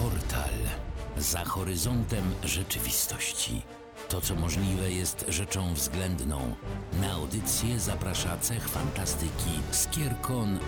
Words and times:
Portal. 0.00 0.54
Za 1.16 1.44
horyzontem 1.44 2.34
rzeczywistości. 2.44 3.62
To, 4.08 4.20
co 4.20 4.34
możliwe, 4.34 4.90
jest 4.92 5.24
rzeczą 5.28 5.74
względną. 5.74 6.54
Na 7.00 7.12
audycję 7.12 7.80
zaprasza 7.80 8.38
cech 8.38 8.68
fantastyki 8.68 9.50
Skierkon 9.70 10.58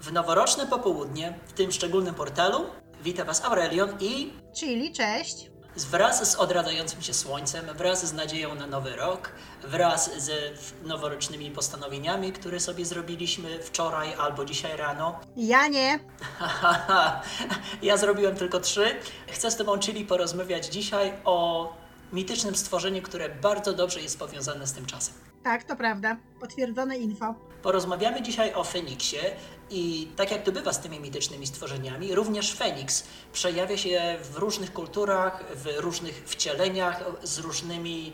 W 0.00 0.12
noworoczne 0.12 0.66
popołudnie, 0.66 1.38
w 1.46 1.52
tym 1.52 1.72
szczególnym 1.72 2.14
portalu, 2.14 2.66
wita 3.02 3.24
Was 3.24 3.44
Aurelion 3.44 3.90
i 4.00 4.32
Czyli 4.56 4.92
cześć. 4.92 5.53
Wraz 5.76 6.30
z 6.32 6.36
odradzającym 6.36 7.02
się 7.02 7.14
słońcem, 7.14 7.66
wraz 7.76 8.06
z 8.06 8.12
nadzieją 8.12 8.54
na 8.54 8.66
nowy 8.66 8.96
rok, 8.96 9.32
wraz 9.62 10.10
z 10.24 10.30
noworocznymi 10.82 11.50
postanowieniami, 11.50 12.32
które 12.32 12.60
sobie 12.60 12.84
zrobiliśmy 12.84 13.58
wczoraj 13.58 14.14
albo 14.14 14.44
dzisiaj 14.44 14.76
rano. 14.76 15.20
Ja 15.36 15.68
nie. 15.68 15.98
Ja 17.82 17.96
zrobiłem 17.96 18.36
tylko 18.36 18.60
trzy. 18.60 18.86
Chcę 19.28 19.50
z 19.50 19.56
Tobą, 19.56 19.78
czyli 19.78 20.04
porozmawiać 20.04 20.66
dzisiaj 20.66 21.12
o 21.24 21.68
mitycznym 22.12 22.56
stworzeniu, 22.56 23.02
które 23.02 23.28
bardzo 23.28 23.72
dobrze 23.72 24.00
jest 24.00 24.18
powiązane 24.18 24.66
z 24.66 24.72
tym 24.72 24.86
czasem. 24.86 25.14
Tak, 25.42 25.64
to 25.64 25.76
prawda. 25.76 26.16
Potwierdzone 26.40 26.96
info. 26.96 27.34
Porozmawiamy 27.64 28.22
dzisiaj 28.22 28.54
o 28.54 28.64
Feniksie 28.64 29.16
i 29.70 30.08
tak 30.16 30.30
jak 30.30 30.42
to 30.42 30.52
bywa 30.52 30.72
z 30.72 30.80
tymi 30.80 31.00
mitycznymi 31.00 31.46
stworzeniami, 31.46 32.14
również 32.14 32.54
Feniks 32.54 33.04
przejawia 33.32 33.76
się 33.76 34.18
w 34.32 34.36
różnych 34.36 34.72
kulturach, 34.72 35.44
w 35.54 35.66
różnych 35.76 36.22
wcieleniach, 36.26 37.04
z 37.22 37.38
różnymi 37.38 38.12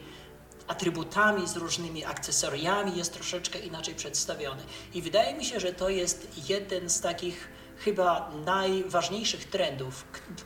atrybutami, 0.67 1.49
z 1.49 1.57
różnymi 1.57 2.05
akcesoriami, 2.05 2.97
jest 2.97 3.13
troszeczkę 3.13 3.59
inaczej 3.59 3.95
przedstawiony. 3.95 4.63
I 4.95 5.03
wydaje 5.03 5.35
mi 5.35 5.45
się, 5.45 5.61
że 5.61 5.73
to 5.73 5.89
jest 5.89 6.49
jeden 6.49 6.91
z 6.91 7.01
takich 7.01 7.49
chyba 7.79 8.31
najważniejszych 8.45 9.45
trendów, 9.45 10.05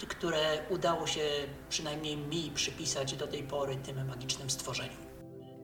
które 0.08 0.58
udało 0.70 1.06
się 1.06 1.28
przynajmniej 1.70 2.16
mi 2.16 2.50
przypisać 2.54 3.12
do 3.12 3.26
tej 3.26 3.42
pory 3.42 3.76
tym 3.76 4.06
magicznym 4.06 4.50
stworzeniom. 4.50 5.03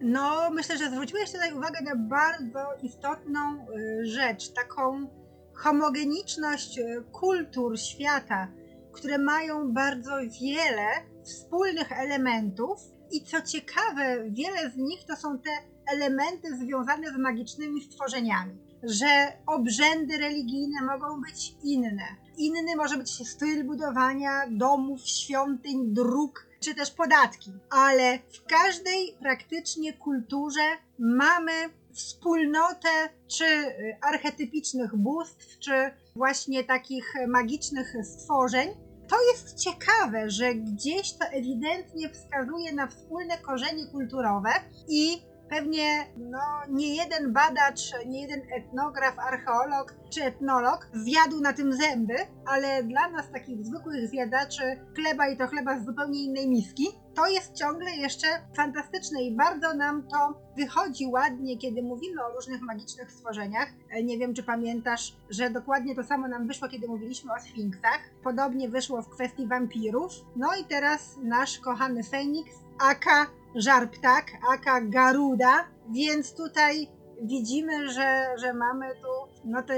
No, 0.01 0.51
myślę, 0.51 0.79
że 0.79 0.91
zwróciłeś 0.91 1.33
tutaj 1.33 1.53
uwagę 1.53 1.81
na 1.81 1.97
bardzo 1.97 2.59
istotną 2.83 3.67
y, 3.69 4.07
rzecz, 4.07 4.53
taką 4.53 5.07
homogeniczność 5.55 6.79
y, 6.79 7.05
kultur 7.13 7.81
świata, 7.81 8.49
które 8.93 9.19
mają 9.19 9.73
bardzo 9.73 10.11
wiele 10.41 10.87
wspólnych 11.25 11.93
elementów 11.93 12.79
i 13.11 13.25
co 13.25 13.43
ciekawe, 13.43 14.31
wiele 14.31 14.71
z 14.71 14.77
nich 14.77 15.05
to 15.05 15.17
są 15.17 15.39
te 15.39 15.51
elementy 15.93 16.57
związane 16.57 17.11
z 17.11 17.17
magicznymi 17.17 17.83
stworzeniami. 17.83 18.59
Że 18.83 19.33
obrzędy 19.47 20.19
religijne 20.19 20.83
mogą 20.83 21.21
być 21.21 21.55
inne. 21.63 22.05
Inny 22.39 22.77
może 22.77 22.97
być 22.97 23.29
styl 23.29 23.65
budowania 23.65 24.47
domów, 24.51 25.01
świątyń, 25.09 25.95
dróg, 25.95 26.50
czy 26.61 26.75
też 26.75 26.91
podatki. 26.91 27.53
Ale 27.71 28.19
w 28.19 28.45
każdej 28.45 29.17
praktycznie 29.21 29.93
kulturze 29.93 30.77
mamy 30.99 31.53
wspólnotę 31.93 32.89
czy 33.27 33.45
y, 33.45 33.97
archetypicznych 34.03 34.97
bóstw, 34.97 35.59
czy 35.59 35.73
właśnie 36.17 36.65
takich 36.65 37.15
magicznych 37.29 37.95
stworzeń. 38.03 38.69
To 39.09 39.17
jest 39.33 39.59
ciekawe, 39.59 40.31
że 40.31 40.55
gdzieś 40.55 41.13
to 41.13 41.25
ewidentnie 41.25 42.11
wskazuje 42.11 42.73
na 42.73 42.87
wspólne 42.87 43.39
korzenie 43.39 43.87
kulturowe 43.87 44.51
i 44.89 45.23
pewnie 45.51 46.07
no, 46.17 46.39
nie 46.69 46.97
jeden 46.97 47.33
badacz, 47.33 47.81
nie 48.07 48.21
jeden 48.21 48.41
etnograf, 48.53 49.19
archeolog 49.19 49.95
czy 50.11 50.25
etnolog 50.25 50.89
zjadł 50.93 51.41
na 51.41 51.53
tym 51.53 51.73
zęby, 51.73 52.15
ale 52.47 52.83
dla 52.83 53.11
nas 53.11 53.31
takich 53.33 53.65
zwykłych 53.65 54.09
zjadaczy 54.09 54.63
chleba 54.97 55.29
i 55.29 55.37
to 55.37 55.47
chleba 55.47 55.79
z 55.79 55.85
zupełnie 55.87 56.25
innej 56.25 56.49
miski, 56.49 56.87
to 57.15 57.27
jest 57.27 57.55
ciągle 57.55 57.91
jeszcze 57.91 58.27
fantastyczne 58.57 59.23
i 59.23 59.37
bardzo 59.37 59.75
nam 59.75 60.03
to 60.09 60.41
wychodzi 60.57 61.07
ładnie, 61.07 61.59
kiedy 61.59 61.83
mówimy 61.83 62.25
o 62.25 62.35
różnych 62.35 62.61
magicznych 62.61 63.13
stworzeniach. 63.13 63.69
E, 63.91 64.03
Nie 64.03 64.19
wiem, 64.19 64.35
czy 64.35 64.43
pamiętasz, 64.43 65.17
że 65.31 65.51
dokładnie 65.51 65.95
to 65.95 66.05
samo 66.05 66.29
nam 66.29 66.47
wyszło, 66.47 66.69
kiedy 66.69 66.89
mówiliśmy 66.89 67.33
o 67.33 67.41
sfinksach. 67.41 68.01
Podobnie 68.25 68.69
wyszło 68.69 69.03
w 69.03 69.09
kwestii 69.09 69.47
wampirów. 69.47 70.13
No 70.37 70.49
i 70.61 70.65
teraz 70.65 71.17
nasz 71.23 71.59
kochany 71.59 72.05
Feniks, 72.05 72.55
aka 72.81 73.27
żar 73.55 73.91
ptak, 73.91 74.27
aka 74.55 74.81
garuda, 74.81 75.69
więc 75.91 76.35
tutaj 76.35 76.89
widzimy, 77.23 77.89
że, 77.89 78.25
że 78.39 78.55
mamy 78.55 78.87
tu 78.95 79.43
no, 79.45 79.63
tę 79.63 79.75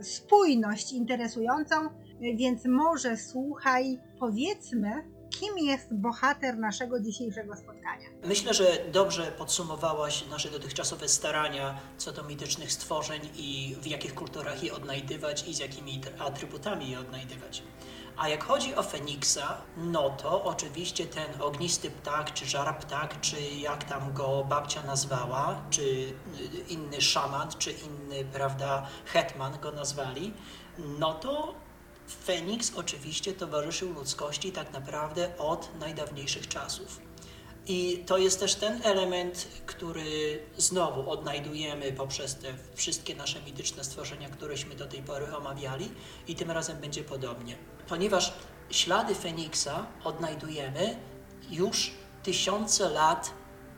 y, 0.00 0.04
spójność 0.04 0.92
interesującą, 0.92 1.76
więc 2.20 2.64
może 2.64 3.16
słuchaj, 3.16 3.98
powiedzmy, 4.20 5.13
kim 5.30 5.58
jest 5.58 5.94
bohater 5.94 6.58
naszego 6.58 7.00
dzisiejszego 7.00 7.56
spotkania. 7.56 8.08
Myślę, 8.24 8.54
że 8.54 8.64
dobrze 8.92 9.32
podsumowałaś 9.32 10.26
nasze 10.26 10.50
dotychczasowe 10.50 11.08
starania 11.08 11.78
co 11.98 12.12
do 12.12 12.22
mitycznych 12.22 12.72
stworzeń 12.72 13.20
i 13.36 13.76
w 13.80 13.86
jakich 13.86 14.14
kulturach 14.14 14.62
je 14.62 14.74
odnajdywać 14.74 15.48
i 15.48 15.54
z 15.54 15.58
jakimi 15.58 16.00
tr- 16.00 16.22
atrybutami 16.26 16.90
je 16.90 16.98
odnajdywać. 16.98 17.62
A 18.16 18.28
jak 18.28 18.44
chodzi 18.44 18.74
o 18.74 18.82
Feniksa, 18.82 19.56
no 19.76 20.10
to 20.10 20.44
oczywiście 20.44 21.06
ten 21.06 21.42
ognisty 21.42 21.90
ptak, 21.90 22.32
czy 22.32 22.46
żar 22.46 22.78
ptak, 22.78 23.20
czy 23.20 23.40
jak 23.40 23.84
tam 23.84 24.12
go 24.12 24.44
babcia 24.48 24.82
nazwała, 24.82 25.62
czy 25.70 25.82
y, 25.82 26.14
inny 26.68 27.00
szaman, 27.00 27.48
czy 27.58 27.72
inny, 27.72 28.24
prawda, 28.32 28.86
hetman 29.06 29.58
go 29.60 29.72
nazwali, 29.72 30.34
no 30.78 31.14
to 31.14 31.54
Feniks 32.24 32.72
oczywiście 32.76 33.32
towarzyszył 33.32 33.92
ludzkości 33.92 34.52
tak 34.52 34.72
naprawdę 34.72 35.38
od 35.38 35.70
najdawniejszych 35.80 36.48
czasów. 36.48 37.00
I 37.66 38.04
to 38.06 38.18
jest 38.18 38.40
też 38.40 38.54
ten 38.54 38.80
element, 38.82 39.48
który 39.66 40.42
znowu 40.56 41.10
odnajdujemy 41.10 41.92
poprzez 41.92 42.34
te 42.34 42.54
wszystkie 42.74 43.14
nasze 43.14 43.42
mityczne 43.42 43.84
stworzenia, 43.84 44.28
któreśmy 44.28 44.74
do 44.74 44.86
tej 44.86 45.02
pory 45.02 45.36
omawiali, 45.36 45.90
i 46.28 46.34
tym 46.34 46.50
razem 46.50 46.76
będzie 46.80 47.04
podobnie. 47.04 47.56
Ponieważ 47.88 48.32
ślady 48.70 49.14
Feniksa 49.14 49.86
odnajdujemy 50.04 50.96
już 51.50 51.90
tysiące 52.22 52.88
lat 52.88 53.30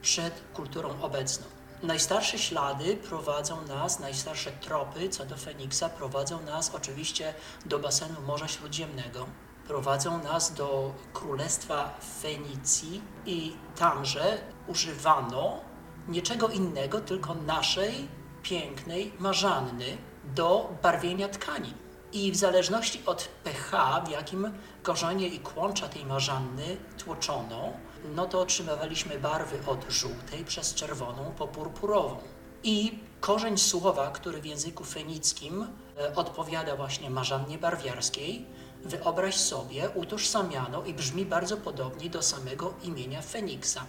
przed 0.03 0.35
kulturą 0.55 1.03
obecną. 1.03 1.56
Najstarsze 1.83 2.39
ślady 2.39 2.97
prowadzą 2.97 3.67
nas, 3.67 4.01
najstarsze 4.01 4.51
tropy 4.51 5.09
co 5.09 5.25
do 5.25 5.37
Feniksa 5.37 5.89
prowadzą 5.89 6.43
nas 6.43 6.75
oczywiście 6.75 7.35
do 7.67 7.79
basenu 7.79 8.21
Morza 8.27 8.49
Śródziemnego, 8.49 9.27
prowadzą 9.67 10.23
nas 10.23 10.55
do 10.55 10.95
Królestwa 11.13 11.95
Fenicji 12.23 13.03
i 13.27 13.57
tamże 13.79 14.39
używano 14.67 15.61
niczego 16.09 16.49
innego, 16.49 17.01
tylko 17.01 17.35
naszej 17.35 18.09
pięknej 18.43 19.13
marzanny 19.19 19.97
do 20.25 20.71
barwienia 20.83 21.29
tkanin. 21.29 21.75
I 22.13 22.33
w 22.33 22.37
zależności 22.37 23.03
od 23.07 23.29
pH, 23.45 24.01
w 24.07 24.11
jakim 24.11 24.53
korzenie 24.83 25.29
i 25.29 25.41
kłącza 25.41 25.89
tej 25.89 26.05
marzanny 26.05 26.77
tłoczono, 26.99 27.73
no 28.15 28.27
to 28.27 28.41
otrzymywaliśmy 28.41 29.19
barwy 29.19 29.59
od 29.67 29.91
żółtej 29.91 30.45
przez 30.45 30.75
czerwoną 30.75 31.33
po 31.39 31.49
purpurową. 31.49 32.19
I 32.63 32.99
korzeń 33.21 33.59
słowa, 33.59 34.11
który 34.11 34.41
w 34.41 34.47
języku 34.47 34.85
fenickim 34.85 35.67
e, 35.99 36.15
odpowiada 36.15 36.77
właśnie 36.77 37.11
marzannie 37.11 37.59
barwiarskiej, 37.59 38.47
wyobraź 38.85 39.37
sobie, 39.37 39.91
utożsamiano 39.95 40.85
i 40.85 40.95
brzmi 40.95 41.27
bardzo 41.27 41.57
podobnie 41.57 42.11
do 42.11 42.23
samego 42.23 42.75
imienia 42.83 43.23
Feniksa. 43.23 43.85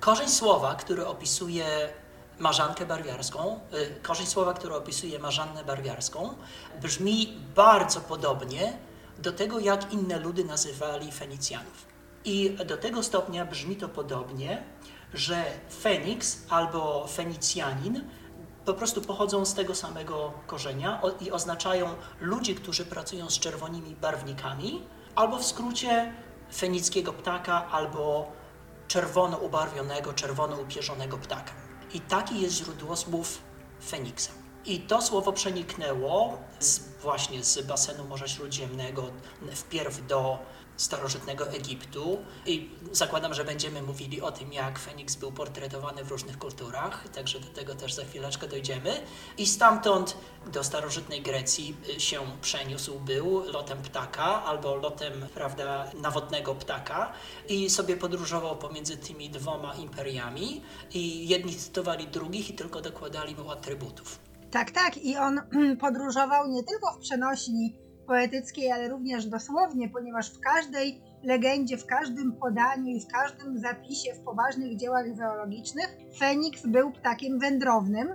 Korzeń 0.00 0.28
słowa, 0.28 0.74
który 0.74 1.06
opisuje 1.06 1.92
marzankę 2.38 2.86
barwiarską, 2.86 3.60
y, 3.74 4.00
korzeń 4.02 4.26
słowa, 4.26 4.54
który 4.54 4.74
opisuje 4.74 5.18
marzannę 5.18 5.64
barwiarską, 5.64 6.34
brzmi 6.82 7.38
bardzo 7.54 8.00
podobnie 8.00 8.78
do 9.18 9.32
tego, 9.32 9.58
jak 9.58 9.92
inne 9.92 10.18
ludy 10.18 10.44
nazywali 10.44 11.12
Fenicjanów. 11.12 11.89
I 12.24 12.56
do 12.66 12.76
tego 12.76 13.02
stopnia 13.02 13.44
brzmi 13.44 13.76
to 13.76 13.88
podobnie, 13.88 14.62
że 15.14 15.44
Feniks 15.82 16.38
albo 16.48 17.06
Fenicjanin 17.06 18.04
po 18.64 18.74
prostu 18.74 19.00
pochodzą 19.00 19.44
z 19.44 19.54
tego 19.54 19.74
samego 19.74 20.32
korzenia 20.46 21.02
i 21.20 21.30
oznaczają 21.30 21.94
ludzi, 22.20 22.54
którzy 22.54 22.84
pracują 22.84 23.30
z 23.30 23.38
czerwonymi 23.38 23.96
barwnikami, 23.96 24.82
albo 25.14 25.38
w 25.38 25.46
skrócie 25.46 26.12
fenickiego 26.54 27.12
ptaka, 27.12 27.66
albo 27.70 28.32
czerwono 28.88 29.36
ubarwionego, 29.36 30.12
czerwono 30.12 30.56
upierzonego 30.56 31.18
ptaka. 31.18 31.52
I 31.94 32.00
takie 32.00 32.34
jest 32.34 32.54
źródło 32.54 32.96
słów 32.96 33.38
Feniksa. 33.86 34.30
I 34.64 34.80
to 34.80 35.02
słowo 35.02 35.32
przeniknęło 35.32 36.38
z, 36.58 36.80
właśnie 37.02 37.44
z 37.44 37.66
basenu 37.66 38.04
Morza 38.04 38.28
Śródziemnego 38.28 39.10
wpierw 39.54 40.06
do 40.06 40.38
starożytnego 40.80 41.48
Egiptu 41.48 42.18
i 42.46 42.70
zakładam, 42.92 43.34
że 43.34 43.44
będziemy 43.44 43.82
mówili 43.82 44.20
o 44.20 44.32
tym, 44.32 44.52
jak 44.52 44.78
Feniks 44.78 45.16
był 45.16 45.32
portretowany 45.32 46.04
w 46.04 46.10
różnych 46.10 46.38
kulturach, 46.38 47.08
także 47.08 47.40
do 47.40 47.48
tego 47.48 47.74
też 47.74 47.92
za 47.92 48.04
chwileczkę 48.04 48.48
dojdziemy. 48.48 49.00
I 49.38 49.46
stamtąd 49.46 50.16
do 50.52 50.64
starożytnej 50.64 51.22
Grecji 51.22 51.76
y, 51.96 52.00
się 52.00 52.20
przeniósł 52.42 53.00
był 53.00 53.52
lotem 53.52 53.82
ptaka 53.82 54.44
albo 54.44 54.74
lotem, 54.74 55.12
prawda, 55.34 55.90
nawodnego 56.02 56.54
ptaka 56.54 57.12
i 57.48 57.70
sobie 57.70 57.96
podróżował 57.96 58.56
pomiędzy 58.56 58.96
tymi 58.96 59.30
dwoma 59.30 59.74
imperiami 59.74 60.62
i 60.94 61.28
jedni 61.28 61.54
cytowali 61.54 62.06
drugich 62.06 62.50
i 62.50 62.54
tylko 62.54 62.80
dokładali 62.80 63.36
mu 63.36 63.50
atrybutów. 63.50 64.18
Tak, 64.50 64.70
tak. 64.70 64.96
I 64.96 65.16
on 65.16 65.40
podróżował 65.80 66.48
nie 66.48 66.62
tylko 66.64 66.92
w 66.92 66.98
przenośni 66.98 67.89
poetyckiej, 68.10 68.72
ale 68.72 68.88
również 68.88 69.26
dosłownie, 69.26 69.88
ponieważ 69.88 70.30
w 70.30 70.40
każdej 70.40 71.00
legendzie, 71.22 71.78
w 71.78 71.86
każdym 71.86 72.32
podaniu 72.32 72.86
i 72.86 73.00
w 73.00 73.06
każdym 73.06 73.58
zapisie 73.58 74.14
w 74.14 74.20
poważnych 74.20 74.76
dziełach 74.76 75.16
zoologicznych 75.16 75.96
Feniks 76.18 76.66
był 76.66 76.92
ptakiem 76.92 77.38
wędrownym 77.38 78.08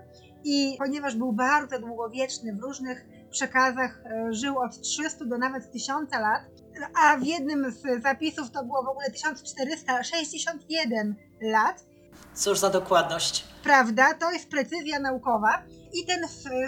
i 0.43 0.75
ponieważ 0.77 1.15
był 1.15 1.33
bardzo 1.33 1.79
długowieczny 1.79 2.55
w 2.55 2.63
różnych 2.63 3.05
przekazach, 3.31 4.01
e, 4.05 4.33
żył 4.33 4.59
od 4.59 4.81
300 4.81 5.25
do 5.25 5.37
nawet 5.37 5.71
1000 5.71 6.11
lat, 6.11 6.41
a 7.03 7.17
w 7.17 7.23
jednym 7.23 7.71
z 7.71 8.03
zapisów 8.03 8.51
to 8.51 8.65
było 8.65 8.83
w 8.83 8.87
ogóle 8.87 9.11
1461 9.11 11.15
lat, 11.41 11.85
Cóż 12.33 12.59
za 12.59 12.69
dokładność. 12.69 13.45
prawda? 13.63 14.13
To 14.13 14.31
jest 14.31 14.49
precyzja 14.49 14.99
naukowa. 14.99 15.63
I 15.95 16.05
ten 16.05 16.19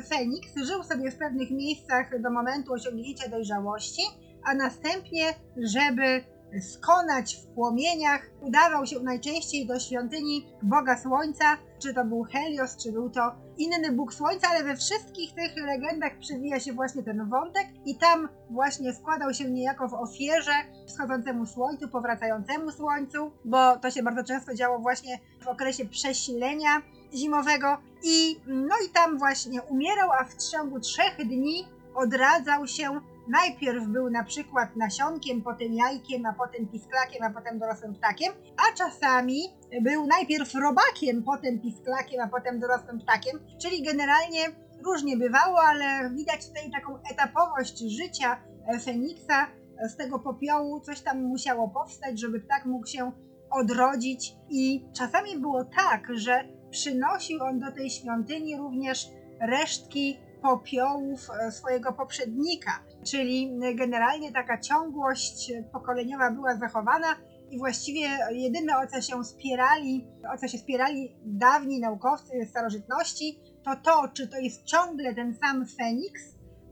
Feniks 0.09 0.55
żył 0.55 0.83
sobie 0.83 1.11
w 1.11 1.17
pewnych 1.17 1.51
miejscach 1.51 2.21
do 2.21 2.31
momentu 2.31 2.73
osiągnięcia 2.73 3.29
dojrzałości, 3.29 4.01
a 4.43 4.53
następnie, 4.53 5.23
żeby 5.57 6.23
skonać 6.61 7.35
w 7.35 7.47
płomieniach, 7.47 8.29
udawał 8.41 8.85
się 8.85 8.99
najczęściej 8.99 9.67
do 9.67 9.79
świątyni 9.79 10.45
Boga 10.61 10.97
Słońca, 10.97 11.57
czy 11.79 11.93
to 11.93 12.05
był 12.05 12.23
Helios, 12.23 12.77
czy 12.77 12.91
był 12.91 13.09
to 13.09 13.31
inny 13.57 13.91
Bóg 13.91 14.13
Słońca, 14.13 14.47
ale 14.49 14.63
we 14.63 14.75
wszystkich 14.75 15.33
tych 15.33 15.65
legendach 15.65 16.17
przewija 16.19 16.59
się 16.59 16.73
właśnie 16.73 17.03
ten 17.03 17.29
wątek 17.29 17.67
i 17.85 17.95
tam 17.95 18.29
właśnie 18.49 18.93
składał 18.93 19.33
się 19.33 19.49
niejako 19.49 19.87
w 19.87 19.93
ofierze 19.93 20.51
wschodzącemu 20.87 21.45
słońcu, 21.45 21.87
powracającemu 21.87 22.71
słońcu, 22.71 23.31
bo 23.45 23.77
to 23.77 23.91
się 23.91 24.03
bardzo 24.03 24.23
często 24.23 24.53
działo 24.53 24.79
właśnie 24.79 25.19
w 25.43 25.47
okresie 25.47 25.85
przesilenia 25.85 26.81
zimowego 27.13 27.77
i 28.03 28.39
no 28.47 28.75
i 28.87 28.89
tam 28.89 29.17
właśnie 29.17 29.61
umierał, 29.61 30.11
a 30.11 30.23
w 30.23 30.51
ciągu 30.51 30.79
trzech 30.79 31.17
dni 31.17 31.67
odradzał 31.95 32.67
się. 32.67 33.01
Najpierw 33.29 33.87
był 33.87 34.09
na 34.09 34.23
przykład 34.23 34.75
nasionkiem, 34.75 35.41
potem 35.41 35.73
jajkiem, 35.73 36.25
a 36.25 36.33
potem 36.33 36.67
pisklakiem, 36.67 37.23
a 37.23 37.29
potem 37.29 37.59
dorosłym 37.59 37.93
ptakiem, 37.95 38.33
a 38.57 38.77
czasami 38.77 39.39
był 39.81 40.07
najpierw 40.07 40.55
robakiem, 40.55 41.23
potem 41.23 41.59
pisklakiem, 41.59 42.21
a 42.21 42.27
potem 42.27 42.59
dorosłym 42.59 42.99
ptakiem, 42.99 43.39
czyli 43.61 43.83
generalnie 43.83 44.39
różnie 44.85 45.17
bywało, 45.17 45.59
ale 45.61 46.09
widać 46.09 46.47
tutaj 46.47 46.71
taką 46.71 46.99
etapowość 47.11 47.79
życia 47.79 48.41
e, 48.67 48.79
Feniksa. 48.79 49.47
Z 49.89 49.95
tego 49.95 50.19
popiołu. 50.19 50.79
Coś 50.79 51.01
tam 51.01 51.23
musiało 51.23 51.69
powstać, 51.69 52.19
żeby 52.19 52.39
ptak 52.39 52.65
mógł 52.65 52.87
się 52.87 53.11
odrodzić. 53.51 54.35
I 54.49 54.85
czasami 54.93 55.39
było 55.39 55.65
tak, 55.65 56.07
że 56.15 56.43
przynosił 56.69 57.43
on 57.43 57.59
do 57.59 57.71
tej 57.71 57.89
świątyni 57.89 58.57
również 58.57 59.07
resztki 59.41 60.17
popiołów 60.41 61.27
e, 61.29 61.51
swojego 61.51 61.93
poprzednika, 61.93 62.71
czyli 63.11 63.59
generalnie 63.75 64.31
taka 64.31 64.57
ciągłość 64.57 65.51
pokoleniowa 65.73 66.31
była 66.31 66.55
zachowana 66.55 67.07
i 67.49 67.57
właściwie 67.57 68.07
jedyne 68.31 68.77
o 68.77 68.87
co 68.87 69.01
się 69.01 69.23
spierali, 69.23 70.07
o 70.33 70.37
co 70.37 70.47
się 70.47 70.57
spierali 70.57 71.15
dawni 71.25 71.79
naukowcy 71.79 72.45
starożytności, 72.49 73.39
to 73.65 73.75
to, 73.75 74.07
czy 74.13 74.27
to 74.27 74.37
jest 74.37 74.63
ciągle 74.63 75.15
ten 75.15 75.35
sam 75.35 75.65
Feniks, 75.67 76.21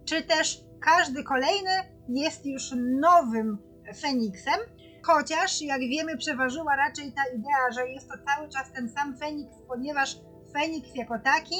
czy 0.05 0.23
też 0.23 0.61
każdy 0.81 1.23
kolejny 1.23 1.71
jest 2.09 2.45
już 2.45 2.73
nowym 3.01 3.57
Feniksem, 4.01 4.59
chociaż 5.03 5.61
jak 5.61 5.79
wiemy 5.79 6.17
przeważyła 6.17 6.75
raczej 6.75 7.13
ta 7.13 7.21
idea, 7.35 7.71
że 7.75 7.87
jest 7.87 8.07
to 8.07 8.13
cały 8.27 8.49
czas 8.49 8.71
ten 8.71 8.89
sam 8.89 9.17
Feniks, 9.17 9.55
ponieważ 9.67 10.17
Feniks 10.53 10.95
jako 10.95 11.19
taki 11.19 11.55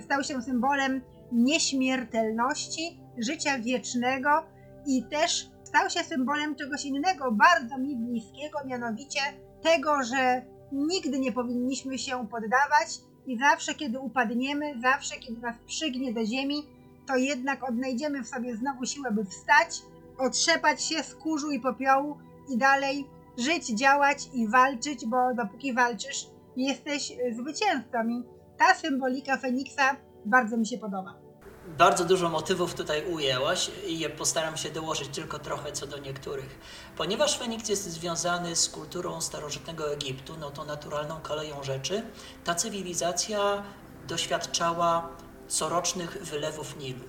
stał 0.00 0.24
się 0.24 0.42
symbolem 0.42 1.02
nieśmiertelności, 1.32 3.01
życia 3.18 3.58
wiecznego 3.58 4.30
i 4.86 5.04
też 5.04 5.50
stał 5.64 5.90
się 5.90 6.00
symbolem 6.00 6.54
czegoś 6.54 6.84
innego, 6.84 7.32
bardzo 7.32 7.78
mi 7.78 7.96
bliskiego, 7.96 8.58
mianowicie 8.66 9.20
tego, 9.62 10.02
że 10.02 10.42
nigdy 10.72 11.18
nie 11.18 11.32
powinniśmy 11.32 11.98
się 11.98 12.28
poddawać 12.28 13.00
i 13.26 13.38
zawsze, 13.38 13.74
kiedy 13.74 13.98
upadniemy, 13.98 14.80
zawsze, 14.82 15.16
kiedy 15.16 15.40
nas 15.40 15.56
przygnie 15.66 16.12
do 16.12 16.26
ziemi, 16.26 16.62
to 17.06 17.16
jednak 17.16 17.68
odnajdziemy 17.68 18.22
w 18.22 18.28
sobie 18.28 18.56
znowu 18.56 18.86
siłę, 18.86 19.10
by 19.10 19.24
wstać, 19.24 19.82
otrzepać 20.18 20.84
się 20.84 21.02
z 21.02 21.14
kurzu 21.14 21.50
i 21.50 21.60
popiołu 21.60 22.18
i 22.54 22.58
dalej 22.58 23.06
żyć, 23.38 23.68
działać 23.68 24.28
i 24.34 24.48
walczyć, 24.48 25.06
bo 25.06 25.34
dopóki 25.34 25.74
walczysz, 25.74 26.26
jesteś 26.56 27.12
zwycięzcą. 27.32 28.08
I 28.08 28.22
ta 28.58 28.74
symbolika 28.74 29.36
Feniksa 29.36 29.96
bardzo 30.24 30.56
mi 30.56 30.66
się 30.66 30.78
podoba. 30.78 31.21
Bardzo 31.78 32.04
dużo 32.04 32.28
motywów 32.28 32.74
tutaj 32.74 33.06
ujęłaś 33.06 33.70
i 33.86 33.98
je 33.98 34.10
postaram 34.10 34.56
się 34.56 34.70
dołożyć 34.70 35.08
tylko 35.08 35.38
trochę 35.38 35.72
co 35.72 35.86
do 35.86 35.98
niektórych. 35.98 36.58
Ponieważ 36.96 37.38
Feniks 37.38 37.68
jest 37.68 37.90
związany 37.90 38.56
z 38.56 38.68
kulturą 38.68 39.20
starożytnego 39.20 39.92
Egiptu, 39.92 40.36
no 40.40 40.50
to 40.50 40.64
naturalną 40.64 41.20
koleją 41.20 41.62
rzeczy, 41.62 42.02
ta 42.44 42.54
cywilizacja 42.54 43.62
doświadczała 44.08 45.08
corocznych 45.48 46.18
wylewów 46.24 46.76
Nilu. 46.76 47.04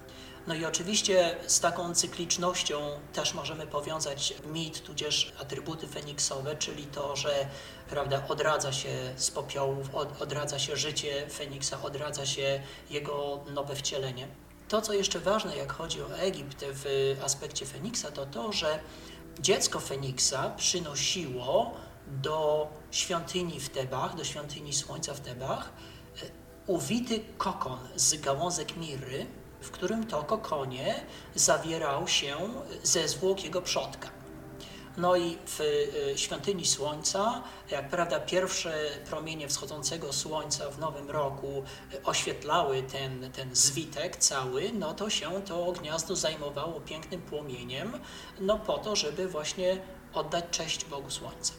No 0.48 0.54
i 0.54 0.66
oczywiście 0.66 1.36
z 1.48 1.59
taką 1.59 1.95
cyklicznością 1.95 3.00
też 3.13 3.33
możemy 3.33 3.68
powiązać 3.68 4.33
mit, 4.45 4.83
tudzież 4.83 5.33
atrybuty 5.42 5.88
feniksowe, 5.88 6.56
czyli 6.56 6.86
to, 6.86 7.16
że 7.16 7.48
prawda, 7.89 8.24
odradza 8.27 8.74
się 8.74 8.89
z 9.16 9.31
popiołów, 9.31 9.95
od, 9.95 10.21
odradza 10.21 10.59
się 10.59 10.77
życie 10.77 11.27
Feniksa, 11.30 11.81
odradza 11.83 12.25
się 12.25 12.62
jego 12.89 13.44
nowe 13.54 13.75
wcielenie. 13.75 14.27
To, 14.74 14.81
co 14.81 14.94
jeszcze 14.94 15.20
ważne, 15.20 15.58
jak 15.58 15.74
chodzi 15.74 16.02
o 16.02 16.18
Egipt 16.18 16.66
w 16.68 17.16
aspekcie 17.24 17.66
Feniksa, 17.66 18.12
to 18.12 18.25
to, 18.25 18.52
że 18.52 18.80
dziecko 19.40 19.80
Feniksa 19.80 20.50
przynosiło 20.50 21.74
do 22.08 22.68
świątyni 22.92 23.60
w 23.60 23.70
Tebach, 23.70 24.16
do 24.16 24.24
świątyni 24.24 24.74
Słońca 24.74 25.14
w 25.14 25.20
Tebach, 25.20 25.70
e, 25.70 26.25
uwity 26.68 27.20
kokon 27.38 27.78
z 27.96 28.22
gałązek 28.22 28.78
miry, 28.78 29.25
w 29.62 29.72
którym 29.72 30.08
to 30.08 30.24
kokonie 30.24 31.06
zawierał 31.36 32.07
się 32.07 32.38
ze 32.83 33.07
zwłok 33.07 33.44
jego 33.44 33.62
przodka. 33.62 34.22
No 34.97 35.16
i 35.16 35.38
w 35.45 35.62
y, 35.62 36.18
świątyni 36.18 36.66
Słońca, 36.66 37.44
jak 37.71 37.90
prawda, 37.90 38.19
pierwsze 38.19 38.73
promienie 39.09 39.47
wschodzącego 39.47 40.14
Słońca 40.14 40.69
w 40.69 40.80
Nowym 40.80 41.12
Roku 41.12 41.64
y, 41.94 42.04
oświetlały 42.04 42.83
ten, 42.83 43.31
ten 43.31 43.56
zwitek 43.56 44.18
cały, 44.18 44.71
no 44.73 44.94
to 44.94 45.09
się 45.09 45.42
to 45.42 45.71
gniazdo 45.71 46.16
zajmowało 46.16 46.81
pięknym 46.81 47.21
płomieniem, 47.21 48.00
no 48.40 48.59
po 48.59 48.78
to, 48.78 48.95
żeby 48.95 49.28
właśnie 49.28 49.78
oddać 50.14 50.45
cześć 50.52 50.85
Bogu 50.85 51.09
Słońca. 51.09 51.54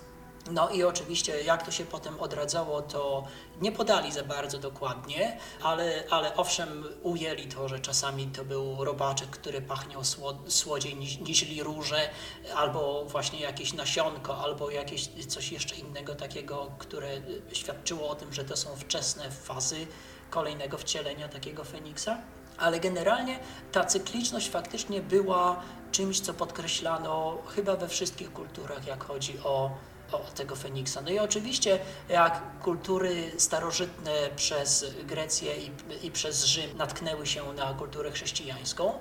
No 0.51 0.69
i 0.71 0.85
oczywiście, 0.85 1.43
jak 1.43 1.63
to 1.63 1.71
się 1.71 1.85
potem 1.85 2.21
odradzało, 2.21 2.83
to 2.83 3.25
nie 3.61 3.73
podali 3.73 4.13
za 4.13 4.23
bardzo 4.23 4.59
dokładnie, 4.59 5.39
ale, 5.63 6.05
ale 6.11 6.37
owszem, 6.37 6.85
ujęli 7.03 7.47
to, 7.47 7.69
że 7.69 7.81
czasami 7.81 8.27
to 8.27 8.45
był 8.45 8.85
robaczek, 8.85 9.31
który 9.31 9.63
pachniał 9.63 10.05
sło, 10.05 10.39
słodziej 10.49 10.97
niż, 10.97 11.19
niż 11.19 11.59
róże, 11.59 12.11
albo 12.57 13.05
właśnie 13.05 13.41
jakieś 13.41 13.73
nasionko, 13.73 14.39
albo 14.39 14.71
jakieś 14.71 15.09
coś 15.29 15.53
jeszcze 15.53 15.77
innego 15.77 16.15
takiego, 16.15 16.71
które 16.79 17.09
świadczyło 17.53 18.09
o 18.09 18.15
tym, 18.15 18.33
że 18.33 18.45
to 18.45 18.57
są 18.57 18.77
wczesne 18.77 19.31
fazy 19.31 19.87
kolejnego 20.31 20.79
wcielenia 20.79 21.29
takiego 21.29 21.65
Feniksa. 21.65 22.19
Ale 22.59 22.81
generalnie 22.81 23.39
ta 23.73 23.85
cykliczność 23.85 24.51
faktycznie 24.51 25.01
była 25.01 25.63
czymś, 25.93 26.21
co 26.21 26.35
podkreślano 26.35 27.39
chyba 27.57 27.77
we 27.77 27.89
wszystkich 27.89 28.33
kulturach, 28.33 28.87
jak 28.87 29.05
chodzi 29.05 29.39
o 29.45 29.71
tego 30.19 30.57
Feniksa. 30.57 31.01
No 31.01 31.11
i 31.11 31.19
oczywiście, 31.19 31.79
jak 32.09 32.43
kultury 32.63 33.33
starożytne 33.39 34.13
przez 34.37 34.87
Grecję 35.05 35.55
i, 35.57 35.71
i 36.07 36.11
przez 36.11 36.45
Rzym 36.45 36.77
natknęły 36.77 37.27
się 37.27 37.53
na 37.53 37.75
kulturę 37.75 38.11
chrześcijańską, 38.11 38.93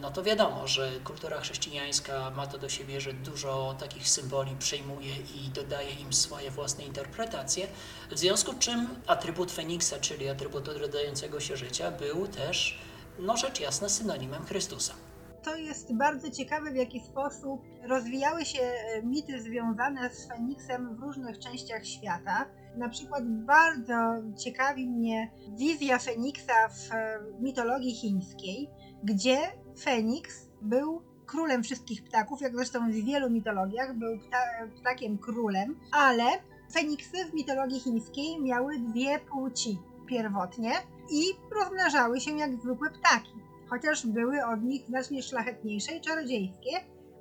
no 0.00 0.10
to 0.10 0.22
wiadomo, 0.22 0.66
że 0.68 0.90
kultura 1.04 1.40
chrześcijańska 1.40 2.30
ma 2.30 2.46
to 2.46 2.58
do 2.58 2.68
siebie, 2.68 3.00
że 3.00 3.12
dużo 3.12 3.74
takich 3.78 4.08
symboli 4.08 4.56
przejmuje 4.56 5.16
i 5.16 5.48
dodaje 5.54 5.90
im 5.90 6.12
swoje 6.12 6.50
własne 6.50 6.84
interpretacje, 6.84 7.66
w 8.10 8.18
związku 8.18 8.52
z 8.52 8.58
czym 8.58 8.88
atrybut 9.06 9.52
Feniksa, 9.52 9.98
czyli 9.98 10.28
atrybut 10.28 10.68
odrodzającego 10.68 11.40
się 11.40 11.56
życia, 11.56 11.90
był 11.90 12.28
też, 12.28 12.78
no 13.18 13.36
rzecz 13.36 13.60
jasna, 13.60 13.88
synonimem 13.88 14.46
Chrystusa. 14.46 14.94
To 15.42 15.56
jest 15.56 15.94
bardzo 15.94 16.30
ciekawe, 16.30 16.70
w 16.70 16.76
jaki 16.76 17.00
sposób 17.00 17.62
rozwijały 17.82 18.44
się 18.44 18.62
e, 18.62 19.02
mity 19.02 19.42
związane 19.42 20.10
z 20.10 20.28
Feniksem 20.28 20.96
w 20.96 21.00
różnych 21.00 21.38
częściach 21.38 21.86
świata. 21.86 22.46
Na 22.76 22.88
przykład 22.88 23.24
bardzo 23.28 23.94
ciekawi 24.38 24.88
mnie 24.88 25.30
wizja 25.48 25.98
Feniksa 25.98 26.68
w 26.68 26.92
e, 26.92 27.18
mitologii 27.40 27.94
chińskiej, 27.94 28.70
gdzie 29.04 29.38
Feniks 29.82 30.48
był 30.62 31.02
królem 31.26 31.62
wszystkich 31.62 32.04
ptaków, 32.04 32.40
jak 32.40 32.56
zresztą 32.56 32.90
w 32.90 32.94
wielu 32.94 33.30
mitologiach 33.30 33.98
był 33.98 34.18
pta 34.18 34.38
ptakiem 34.80 35.18
królem, 35.18 35.80
ale 35.92 36.24
Feniksy 36.72 37.24
w 37.30 37.34
mitologii 37.34 37.80
chińskiej 37.80 38.42
miały 38.42 38.78
dwie 38.78 39.18
płci 39.18 39.78
pierwotnie 40.06 40.72
i 41.10 41.22
rozmnażały 41.60 42.20
się 42.20 42.38
jak 42.38 42.54
zwykłe 42.54 42.90
ptaki 42.90 43.39
chociaż 43.70 44.06
były 44.06 44.44
od 44.46 44.62
nich 44.62 44.86
znacznie 44.86 45.22
szlachetniejsze 45.22 45.92
i 45.92 46.00
czarodziejskie, 46.00 46.70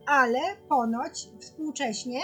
ale 0.05 0.39
ponoć 0.69 1.27
współcześnie 1.39 2.19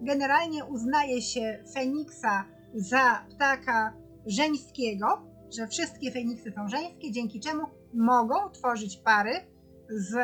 generalnie 0.00 0.64
uznaje 0.64 1.22
się 1.22 1.64
Feniksa 1.74 2.44
za 2.74 3.26
ptaka 3.30 3.92
żeńskiego, 4.26 5.06
że 5.56 5.66
wszystkie 5.66 6.12
Feniksy 6.12 6.52
są 6.56 6.68
żeńskie, 6.68 7.12
dzięki 7.12 7.40
czemu 7.40 7.66
mogą 7.94 8.50
tworzyć 8.50 8.96
pary 8.96 9.32
z 9.88 10.16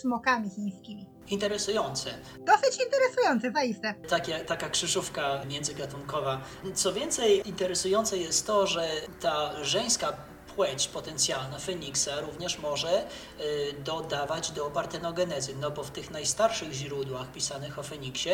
smokami 0.00 0.50
chińskimi. 0.50 1.06
Interesujące. 1.30 2.10
Dosyć 2.46 2.82
interesujące, 2.84 3.52
zaiste. 3.52 3.94
Takie, 4.08 4.38
taka 4.38 4.70
krzyżówka 4.70 5.44
międzygatunkowa. 5.48 6.40
Co 6.74 6.92
więcej, 6.92 7.48
interesujące 7.48 8.18
jest 8.18 8.46
to, 8.46 8.66
że 8.66 8.88
ta 9.20 9.64
żeńska 9.64 10.12
płeć 10.56 10.88
potencjalna 10.88 11.58
Feniksa 11.58 12.20
również 12.20 12.58
może 12.58 13.02
y, 13.02 13.82
dodawać 13.84 14.50
do 14.50 14.70
partenogenezy, 14.70 15.54
no 15.60 15.70
bo 15.70 15.82
w 15.82 15.90
tych 15.90 16.10
najstarszych 16.10 16.72
źródłach 16.72 17.32
pisanych 17.32 17.78
o 17.78 17.82
Feniksie 17.82 18.30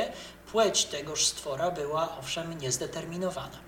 płeć 0.52 0.84
tegoż 0.84 1.26
stwora 1.26 1.70
była 1.70 2.18
owszem 2.18 2.58
niezdeterminowana. 2.58 3.58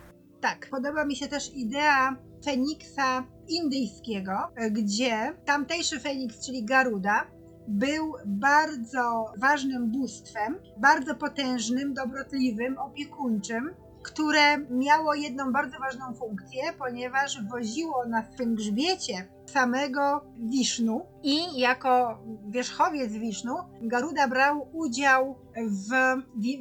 Tak, 0.40 0.68
podoba 0.70 1.04
mi 1.04 1.16
się 1.16 1.28
też 1.28 1.50
idea 1.54 2.16
Feniksa 2.44 3.26
indyjskiego, 3.48 4.32
gdzie 4.70 5.32
tamtejszy 5.44 6.00
Feniks, 6.00 6.46
czyli 6.46 6.64
Garuda, 6.64 7.26
był 7.68 8.14
bardzo 8.26 9.32
ważnym 9.38 9.90
bóstwem, 9.90 10.58
bardzo 10.76 11.14
potężnym, 11.14 11.94
dobrotliwym, 11.94 12.78
opiekuńczym, 12.78 13.74
które 14.02 14.58
miało 14.58 15.14
jedną 15.14 15.52
bardzo 15.52 15.78
ważną 15.78 16.14
funkcję, 16.14 16.62
ponieważ 16.78 17.42
woziło 17.50 18.04
na 18.06 18.32
swym 18.32 18.54
grzbiecie 18.54 19.28
samego 19.46 20.24
Wisznu 20.38 21.06
i 21.22 21.60
jako 21.60 22.18
wierzchowiec 22.48 23.12
Wisznu 23.12 23.54
Garuda 23.82 24.28
brał 24.28 24.68
udział 24.72 25.38
w 25.56 25.90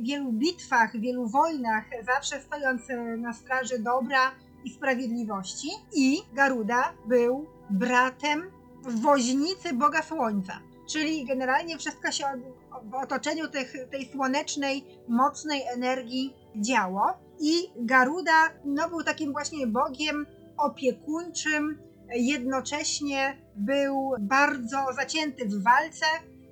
wielu 0.02 0.32
bitwach, 0.34 1.00
wielu 1.00 1.28
wojnach, 1.28 1.84
zawsze 2.06 2.42
stojąc 2.42 2.82
na 3.18 3.34
straży 3.34 3.80
dobra 3.80 4.32
i 4.64 4.70
sprawiedliwości 4.70 5.70
i 5.96 6.18
Garuda 6.34 6.94
był 7.06 7.46
bratem 7.70 8.52
woźnicy 8.82 9.74
Boga 9.74 10.02
Słońca. 10.02 10.60
Czyli 10.90 11.26
generalnie 11.26 11.78
wszystko 11.78 12.12
się 12.12 12.26
w 12.84 12.94
otoczeniu 12.94 13.48
tych, 13.48 13.74
tej 13.92 14.06
słonecznej, 14.12 14.86
mocnej 15.08 15.62
energii 15.74 16.34
działo 16.56 17.29
i 17.40 17.54
Garuda 17.76 18.50
no, 18.66 18.90
był 18.90 19.04
takim 19.04 19.32
właśnie 19.32 19.68
bogiem 19.68 20.26
opiekuńczym, 20.58 21.80
jednocześnie 22.16 23.38
był 23.56 24.12
bardzo 24.20 24.78
zacięty 24.96 25.46
w 25.46 25.64
walce, 25.64 26.06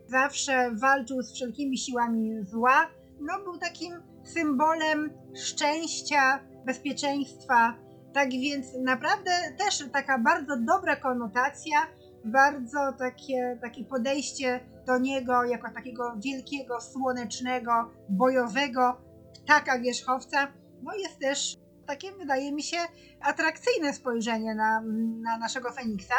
zawsze 0.08 0.72
walczył 0.72 1.22
z 1.22 1.34
wszelkimi 1.34 1.78
siłami 1.78 2.46
zła, 2.46 2.88
no 3.20 3.44
był 3.44 3.58
takim 3.58 3.94
symbolem 4.24 5.10
szczęścia, 5.36 6.40
bezpieczeństwa. 6.66 7.74
Tak 8.14 8.30
więc 8.30 8.74
naprawdę 8.74 9.32
też 9.58 9.84
taka 9.94 10.20
bardzo 10.20 10.58
dobra 10.58 10.96
konotacja, 10.96 11.78
bardzo 12.26 12.80
takie, 13.00 13.58
takie 13.62 13.84
podejście 13.84 14.60
do 14.88 14.98
niego 14.98 15.44
jako 15.44 15.72
takiego 15.74 16.16
wielkiego, 16.24 16.82
słonecznego, 16.82 17.72
bojowego 18.10 18.98
ptaka 19.44 19.80
wierzchowca 19.80 20.48
no 20.84 20.96
jest 20.96 21.20
też 21.20 21.58
takie, 21.88 22.12
wydaje 22.12 22.52
mi 22.52 22.64
się, 22.64 22.78
atrakcyjne 23.22 23.94
spojrzenie 23.94 24.56
na, 24.56 24.82
na 25.22 25.38
naszego 25.38 25.72
Feniksa. 25.72 26.16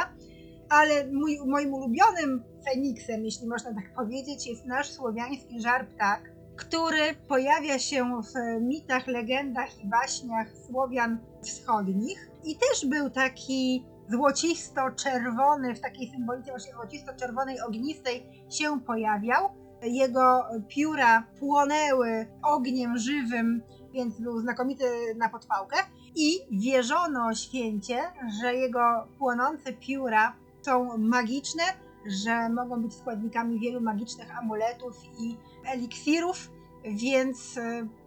Ale 0.70 1.06
mój, 1.12 1.38
moim 1.46 1.74
ulubionym 1.74 2.44
Feniksem, 2.64 3.24
jeśli 3.24 3.48
można 3.48 3.74
tak 3.74 3.94
powiedzieć, 3.94 4.46
jest 4.46 4.66
nasz 4.66 4.90
słowiański 4.90 5.60
żar 5.60 5.88
ptak, 5.88 6.30
który 6.56 7.14
pojawia 7.28 7.78
się 7.78 8.22
w 8.22 8.60
mitach, 8.60 9.06
legendach 9.06 9.84
i 9.84 9.86
baśniach 9.86 10.48
Słowian 10.66 11.18
wschodnich. 11.42 12.30
I 12.44 12.56
też 12.56 12.86
był 12.86 13.10
taki 13.10 13.84
złocisto-czerwony, 14.10 15.74
w 15.74 15.80
takiej 15.80 16.10
symbolice 16.10 16.50
właśnie 16.50 16.72
złocisto-czerwonej, 16.72 17.60
ognistej 17.60 18.44
się 18.50 18.80
pojawiał. 18.80 19.48
Jego 19.82 20.44
pióra 20.68 21.26
płonęły 21.38 22.26
ogniem 22.42 22.98
żywym 22.98 23.62
więc 23.98 24.20
był 24.20 24.40
znakomity 24.40 24.84
na 25.16 25.28
podpałkę. 25.28 25.76
I 26.14 26.38
wierzono 26.50 27.34
święcie, 27.34 27.98
że 28.40 28.54
jego 28.54 29.08
płonące 29.18 29.72
pióra 29.72 30.36
są 30.62 30.98
magiczne, 30.98 31.62
że 32.06 32.48
mogą 32.48 32.82
być 32.82 32.94
składnikami 32.94 33.60
wielu 33.60 33.80
magicznych 33.80 34.38
amuletów 34.38 34.94
i 35.20 35.36
eliksirów, 35.66 36.50
więc 36.84 37.58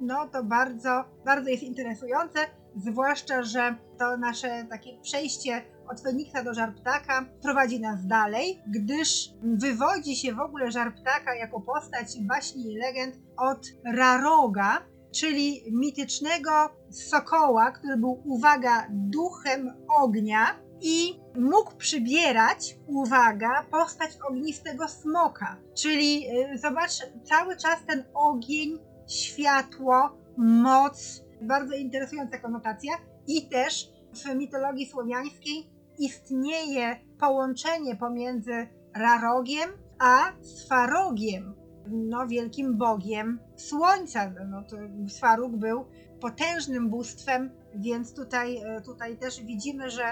no 0.01 0.27
to 0.27 0.43
bardzo, 0.43 1.03
bardzo 1.25 1.50
jest 1.50 1.63
interesujące, 1.63 2.39
zwłaszcza, 2.75 3.43
że 3.43 3.75
to 4.00 4.17
nasze 4.17 4.65
takie 4.69 4.98
przejście 5.01 5.62
od 5.89 6.01
Feniksa 6.01 6.43
do 6.43 6.53
Żarptaka 6.53 7.25
prowadzi 7.41 7.79
nas 7.79 8.05
dalej, 8.07 8.62
gdyż 8.67 9.29
wywodzi 9.43 10.15
się 10.15 10.33
w 10.33 10.39
ogóle 10.39 10.71
Żarptaka 10.71 11.36
jako 11.36 11.62
postać 11.62 12.07
baśni 12.21 12.74
i 12.74 12.77
legend 12.77 13.19
od 13.38 13.67
Raroga, 13.86 14.77
czyli 15.11 15.63
mitycznego 15.71 16.51
sokoła, 16.89 17.71
który 17.71 17.97
był, 17.97 18.21
uwaga, 18.25 18.87
duchem 18.89 19.73
ognia 20.01 20.59
i 20.81 21.19
mógł 21.35 21.75
przybierać, 21.77 22.77
uwaga, 22.87 23.65
postać 23.71 24.17
ognistego 24.29 24.87
smoka. 24.87 25.57
Czyli 25.73 26.25
y, 26.53 26.57
zobacz, 26.57 26.91
cały 27.23 27.57
czas 27.57 27.85
ten 27.87 28.03
ogień, 28.13 28.79
światło, 29.07 30.09
moc, 30.37 31.23
bardzo 31.41 31.75
interesująca 31.75 32.37
konotacja 32.37 32.93
i 33.27 33.49
też 33.49 33.91
w 34.13 34.35
mitologii 34.35 34.85
słowiańskiej 34.85 35.69
istnieje 35.99 36.99
połączenie 37.19 37.95
pomiędzy 37.95 38.67
Rarogiem 38.95 39.71
a 39.99 40.31
Swarogiem, 40.41 41.53
no, 41.91 42.27
wielkim 42.27 42.77
bogiem 42.77 43.39
słońca. 43.55 44.31
No, 44.48 44.63
to 44.63 44.77
Swaruk 45.07 45.55
był 45.55 45.86
potężnym 46.19 46.89
bóstwem, 46.89 47.51
więc 47.75 48.15
tutaj, 48.15 48.57
e, 48.57 48.81
tutaj 48.81 49.17
też 49.17 49.43
widzimy, 49.43 49.89
że 49.89 50.03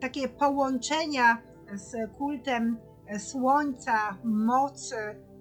takie 0.00 0.28
połączenia 0.28 1.42
z 1.74 2.10
kultem 2.18 2.76
słońca, 3.18 4.18
mocy, 4.24 4.96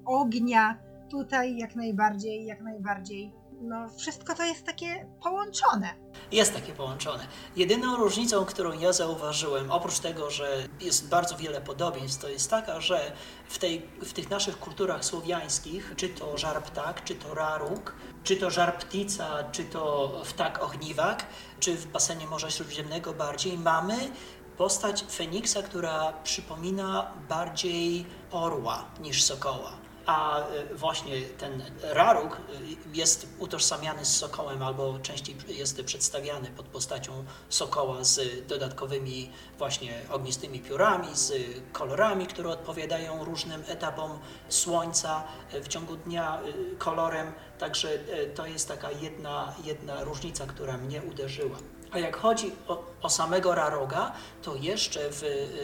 ognia, 0.05 0.77
tutaj 1.10 1.58
jak 1.58 1.75
najbardziej, 1.75 2.46
jak 2.46 2.62
najbardziej 2.62 3.34
no, 3.62 3.89
wszystko 3.89 4.36
to 4.36 4.43
jest 4.43 4.65
takie 4.65 5.05
połączone. 5.24 5.88
Jest 6.31 6.53
takie 6.53 6.74
połączone. 6.74 7.27
Jedyną 7.55 7.98
różnicą, 7.98 8.45
którą 8.45 8.79
ja 8.79 8.93
zauważyłem, 8.93 9.71
oprócz 9.71 10.00
tego, 10.00 10.31
że 10.31 10.67
jest 10.81 11.09
bardzo 11.09 11.38
wiele 11.38 11.62
podobieństw, 11.62 12.21
to 12.21 12.29
jest 12.29 12.50
taka, 12.50 12.81
że 12.81 13.12
w, 13.50 13.57
tej, 13.57 13.81
w 14.01 14.13
tych 14.13 14.29
naszych 14.29 14.59
kulturach 14.59 15.05
słowiańskich, 15.05 15.93
czy 15.95 16.09
to 16.09 16.38
żar 16.38 16.63
ptak, 16.63 17.03
czy 17.03 17.15
to 17.15 17.33
raruk, 17.33 17.95
czy 18.24 18.38
to 18.38 18.51
żar 18.51 18.77
ptica, 18.77 19.43
czy 19.51 19.63
to 19.63 20.12
wtak 20.25 20.63
ogniwak, 20.63 21.25
czy 21.59 21.75
w 21.75 21.88
basenie 21.88 22.27
Morza 22.27 22.51
Śródziemnego 22.51 23.13
bardziej, 23.13 23.57
mamy 23.57 24.12
postać 24.57 25.03
Feniksa, 25.12 25.63
która 25.63 26.13
przypomina 26.24 27.12
bardziej 27.29 28.05
orła 28.31 28.86
niż 29.00 29.24
sokoła 29.24 29.88
A 30.06 30.48
y, 30.72 30.75
właśnie 30.75 31.22
ten 31.22 31.63
raruk 31.82 32.38
y, 32.38 32.98
jest 32.98 33.27
utożsamiany 33.39 34.06
z 34.06 34.18
sokołem, 34.18 34.63
albo 34.63 35.00
częściej 35.00 35.36
jest 35.48 35.84
przedstawiany 35.84 36.50
pod 36.50 36.65
postacią 36.65 37.25
sokoła 37.50 38.03
z 38.03 38.48
dodatkowymi 38.48 39.32
właśnie 39.58 40.01
ognistymi 40.12 40.60
piórami, 40.60 41.08
z 41.13 41.34
kolorami, 41.74 42.27
które 42.27 42.50
odpowiadają 42.50 43.25
różnym 43.25 43.63
etapom 43.68 44.20
słońca 44.50 45.24
w 45.63 45.68
ciągu 45.68 45.96
dnia, 45.96 46.39
kolorem. 46.77 47.32
Także 47.60 47.89
to 48.36 48.46
jest 48.46 48.68
taka 48.68 48.91
jedna, 48.91 49.53
jedna 49.63 50.03
różnica, 50.03 50.46
która 50.48 50.77
mnie 50.77 51.01
uderzyła. 51.01 51.58
A 51.91 52.00
jak 52.00 52.18
chodzi 52.18 52.51
o, 52.68 52.84
o 53.01 53.10
samego 53.10 53.56
raroga, 53.56 54.12
to 54.41 54.56
jeszcze 54.56 55.00
w 55.10 55.24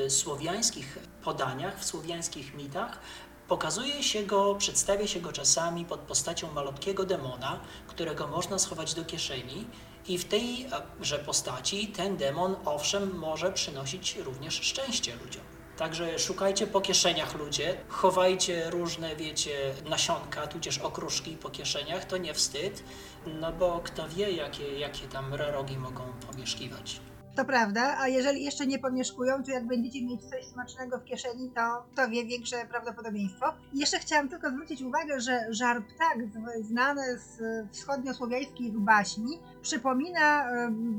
słowiańskich 0.10 1.00
podaniach, 1.24 1.80
w 1.80 1.86
słowiańskich 1.86 2.56
mitach 2.56 3.00
Pokazuje 3.48 4.04
się 4.04 4.24
go, 4.24 4.56
przedstawia 4.56 5.08
się 5.08 5.20
go 5.20 5.32
czasami 5.32 5.86
pod 5.86 6.00
postacią 6.00 6.52
malutkiego 6.52 7.06
demona, 7.06 7.60
którego 7.88 8.28
można 8.28 8.60
schować 8.60 8.94
do 8.94 9.06
kieszeni 9.06 9.68
i 10.08 10.18
w 10.18 10.26
tejże 10.26 11.20
postaci 11.26 11.88
ten 11.88 12.18
demon 12.18 12.56
owszem 12.66 13.18
może 13.18 13.52
przynosić 13.52 14.16
również 14.16 14.54
szczęście 14.54 15.16
ludziom. 15.16 15.44
Także 15.78 16.20
szukajcie 16.20 16.68
po 16.68 16.82
kieszeniach 16.82 17.36
ludzie, 17.36 17.78
chowajcie 17.88 18.70
różne, 18.70 19.16
wiecie, 19.16 19.74
nasionka, 19.90 20.48
tudzież 20.48 20.78
okruszki 20.78 21.38
po 21.38 21.50
kieszeniach, 21.50 22.06
to 22.06 22.18
nie 22.18 22.34
wstyd, 22.34 22.84
no 23.26 23.52
bo 23.52 23.82
kto 23.84 24.10
wie, 24.10 24.32
jakie, 24.32 24.80
jakie 24.80 25.08
tam 25.08 25.34
rarogi 25.34 25.78
mogą 25.78 26.04
pomieszkiwać. 26.32 27.00
To 27.36 27.46
prawda, 27.46 27.98
a 28.00 28.08
jeżeli 28.08 28.44
jeszcze 28.44 28.68
nie 28.68 28.80
pomieszkują, 28.80 29.44
to 29.44 29.52
jak 29.52 29.68
będziecie 29.68 30.06
mieć 30.06 30.22
coś 30.22 30.46
smacznego 30.46 31.00
w 31.00 31.04
kieszeni, 31.04 31.52
to 31.56 31.86
to 31.96 32.10
wie 32.10 32.26
większe 32.26 32.66
prawdopodobieństwo. 32.70 33.46
I 33.74 33.80
jeszcze 33.80 34.00
chciałam 34.00 34.30
tylko 34.30 34.50
zwrócić 34.50 34.82
uwagę, 34.82 35.20
że 35.20 35.46
żar 35.50 35.84
ptak 35.84 36.18
znany 36.62 37.02
z 37.20 37.40
wschodniosłowiańskich 37.72 38.80
baśni 38.80 39.40
przypomina 39.62 40.46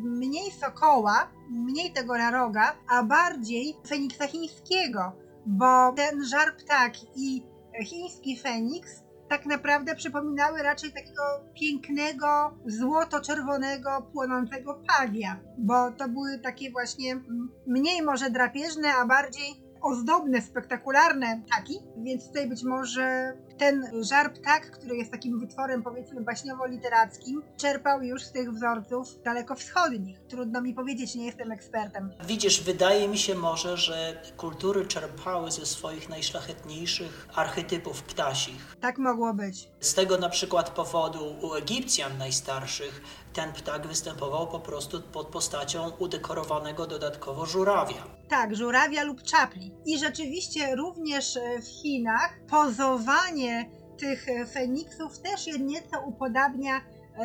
mniej 0.02 0.50
sokoła, 0.50 1.30
mniej 1.50 1.92
tego 1.92 2.14
raroga, 2.14 2.76
a 2.88 3.02
bardziej 3.02 3.76
feniksa 3.88 4.26
chińskiego, 4.26 5.12
bo 5.46 5.92
ten 5.92 6.24
żar 6.24 6.56
ptak 6.56 6.92
i 7.16 7.42
chiński 7.84 8.38
feniks 8.38 9.05
tak 9.28 9.46
naprawdę 9.46 9.94
przypominały 9.94 10.62
raczej 10.62 10.92
takiego 10.92 11.22
pięknego, 11.54 12.58
złoto-czerwonego, 12.66 14.10
płonącego 14.12 14.82
pawia, 14.86 15.40
bo 15.58 15.90
to 15.90 16.08
były 16.08 16.38
takie 16.38 16.70
właśnie 16.70 17.20
mniej 17.66 18.02
może 18.02 18.30
drapieżne, 18.30 18.88
a 18.94 19.06
bardziej 19.06 19.65
ozdobne, 19.80 20.42
spektakularne 20.42 21.42
ptaki, 21.46 21.78
więc 21.96 22.26
tutaj 22.26 22.48
być 22.48 22.62
może 22.62 23.32
ten 23.58 24.04
żar 24.04 24.32
ptak, 24.32 24.70
który 24.70 24.96
jest 24.96 25.10
takim 25.10 25.40
wytworem 25.40 25.82
powiedzmy 25.82 26.20
baśniowo-literackim, 26.20 27.40
czerpał 27.56 28.02
już 28.02 28.22
z 28.22 28.32
tych 28.32 28.50
wzorców 28.50 29.22
dalekowschodnich. 29.22 30.20
Trudno 30.28 30.60
mi 30.60 30.74
powiedzieć, 30.74 31.14
nie 31.14 31.26
jestem 31.26 31.52
ekspertem. 31.52 32.10
Widzisz, 32.26 32.62
wydaje 32.62 33.08
mi 33.08 33.18
się 33.18 33.34
może, 33.34 33.76
że 33.76 34.22
kultury 34.36 34.86
czerpały 34.86 35.50
ze 35.50 35.66
swoich 35.66 36.08
najszlachetniejszych 36.08 37.28
archetypów 37.34 38.02
ptasich. 38.02 38.76
Tak 38.80 38.98
mogło 38.98 39.34
być. 39.34 39.68
Z 39.80 39.94
tego 39.94 40.18
na 40.18 40.28
przykład 40.28 40.70
powodu 40.70 41.36
u 41.42 41.54
Egipcjan 41.54 42.18
najstarszych 42.18 43.02
ten 43.36 43.52
ptak 43.52 43.86
występował 43.86 44.46
po 44.46 44.60
prostu 44.60 45.02
pod 45.02 45.26
postacią 45.26 45.90
udekorowanego 45.98 46.86
dodatkowo 46.86 47.46
żurawia. 47.46 48.04
Tak, 48.28 48.56
żurawia 48.56 49.02
lub 49.02 49.22
czapli. 49.22 49.74
I 49.86 49.98
rzeczywiście 49.98 50.76
również 50.76 51.36
e, 51.36 51.62
w 51.62 51.68
Chinach 51.68 52.38
pozowanie 52.50 53.70
tych 53.98 54.28
e, 54.28 54.46
feniksów 54.46 55.18
też 55.18 55.46
je 55.46 55.58
nieco 55.58 56.00
upodabnia 56.06 56.80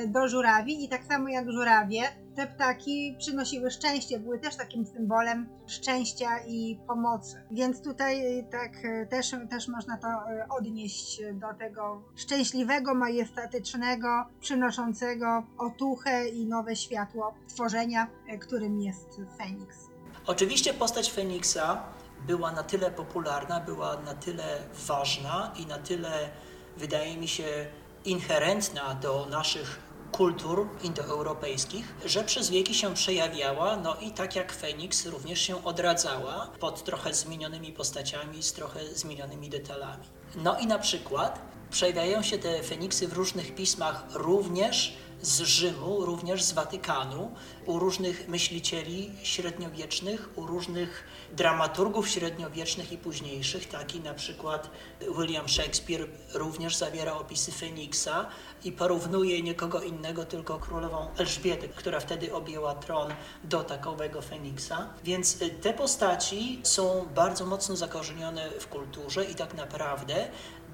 do 0.07 0.27
żurawi 0.27 0.83
i 0.83 0.89
tak 0.89 1.03
samo 1.03 1.29
jak 1.29 1.51
żurawie, 1.51 2.01
te 2.36 2.48
ptaki 2.48 3.15
przynosiły 3.19 3.71
szczęście, 3.71 4.19
były 4.19 4.39
też 4.39 4.55
takim 4.55 4.86
symbolem 4.86 5.50
szczęścia 5.67 6.29
i 6.48 6.79
pomocy. 6.88 7.43
Więc 7.51 7.83
tutaj 7.83 8.39
e, 8.39 8.43
tak 8.43 8.71
e, 8.86 9.05
też, 9.05 9.31
też 9.50 9.67
można 9.67 9.98
to 9.98 10.07
e, 10.07 10.48
odnieść 10.50 11.21
do 11.33 11.53
tego 11.53 12.01
szczęśliwego, 12.15 12.95
majestatycznego, 12.95 14.25
przynoszącego 14.39 15.43
otuchę 15.57 16.29
i 16.29 16.45
nowe 16.45 16.75
światło 16.75 17.33
tworzenia, 17.48 18.07
e, 18.27 18.38
którym 18.38 18.81
jest 18.81 19.21
Feniks. 19.38 19.77
Oczywiście 20.25 20.74
postać 20.74 21.12
Feniksa 21.12 21.83
była 22.27 22.51
na 22.51 22.63
tyle 22.63 22.91
popularna, 22.91 23.60
była 23.60 24.01
na 24.01 24.13
tyle 24.13 24.57
ważna 24.88 25.53
i 25.60 25.65
na 25.65 25.77
tyle, 25.77 26.29
wydaje 26.77 27.17
mi 27.17 27.27
się, 27.27 27.67
inherentna 28.05 28.96
do 28.96 29.27
naszych 29.29 29.79
kultur 30.12 30.67
indoeuropejskich, 30.84 31.96
że 32.05 32.24
przez 32.24 32.50
wieki 32.50 32.75
się 32.75 32.93
przejawiała, 32.93 33.77
no 33.77 33.96
i 33.96 34.12
tak 34.12 34.36
jak 34.36 34.53
Feniks 34.53 35.05
również 35.05 35.41
się 35.41 35.63
odradzała 35.63 36.51
pod 36.60 36.84
trochę 36.84 37.13
zmienionymi 37.13 37.72
postaciami, 37.72 38.43
z 38.43 38.53
trochę 38.53 38.96
zmienionymi 38.96 39.50
detalami. 39.50 40.03
No 40.36 40.60
i 40.60 40.67
na 40.67 40.79
przykład 40.79 41.41
przejawiają 41.70 42.22
się 42.22 42.38
te 42.38 42.63
Feniksy 42.63 43.08
w 43.08 43.13
różnych 43.13 43.56
pismach 43.56 44.04
również 44.13 44.97
z 45.21 45.41
Rzymu, 45.41 46.05
również 46.05 46.43
z 46.43 46.51
Watykanu, 46.51 47.31
u 47.65 47.79
różnych 47.79 48.27
myślicieli 48.27 49.12
średniowiecznych, 49.23 50.29
u 50.36 50.45
różnych 50.45 51.03
dramaturgów 51.34 52.10
średniowiecznych 52.10 52.91
i 52.91 52.97
późniejszych, 52.97 53.67
taki 53.67 53.99
na 53.99 54.13
przykład 54.13 54.69
William 55.17 55.49
Shakespeare 55.49 56.07
również 56.34 56.75
zawiera 56.75 57.13
opisy 57.13 57.51
Feniksa 57.51 58.25
i 58.63 58.71
porównuje 58.71 59.41
nikogo 59.41 59.81
innego, 59.81 60.25
tylko 60.25 60.60
królową 60.60 61.07
Elżbietę, 61.17 61.67
która 61.67 61.99
wtedy 61.99 62.34
objęła 62.34 62.75
tron 62.75 63.13
do 63.43 63.63
takowego 63.63 64.21
Feniksa. 64.21 64.89
Więc 65.03 65.41
y, 65.41 65.49
te 65.49 65.73
postaci 65.73 66.60
są 66.63 67.07
bardzo 67.15 67.45
mocno 67.45 67.75
zakorzenione 67.75 68.49
w 68.60 68.67
kulturze 68.67 69.25
i 69.25 69.36
tak 69.36 69.53
naprawdę 69.53 70.27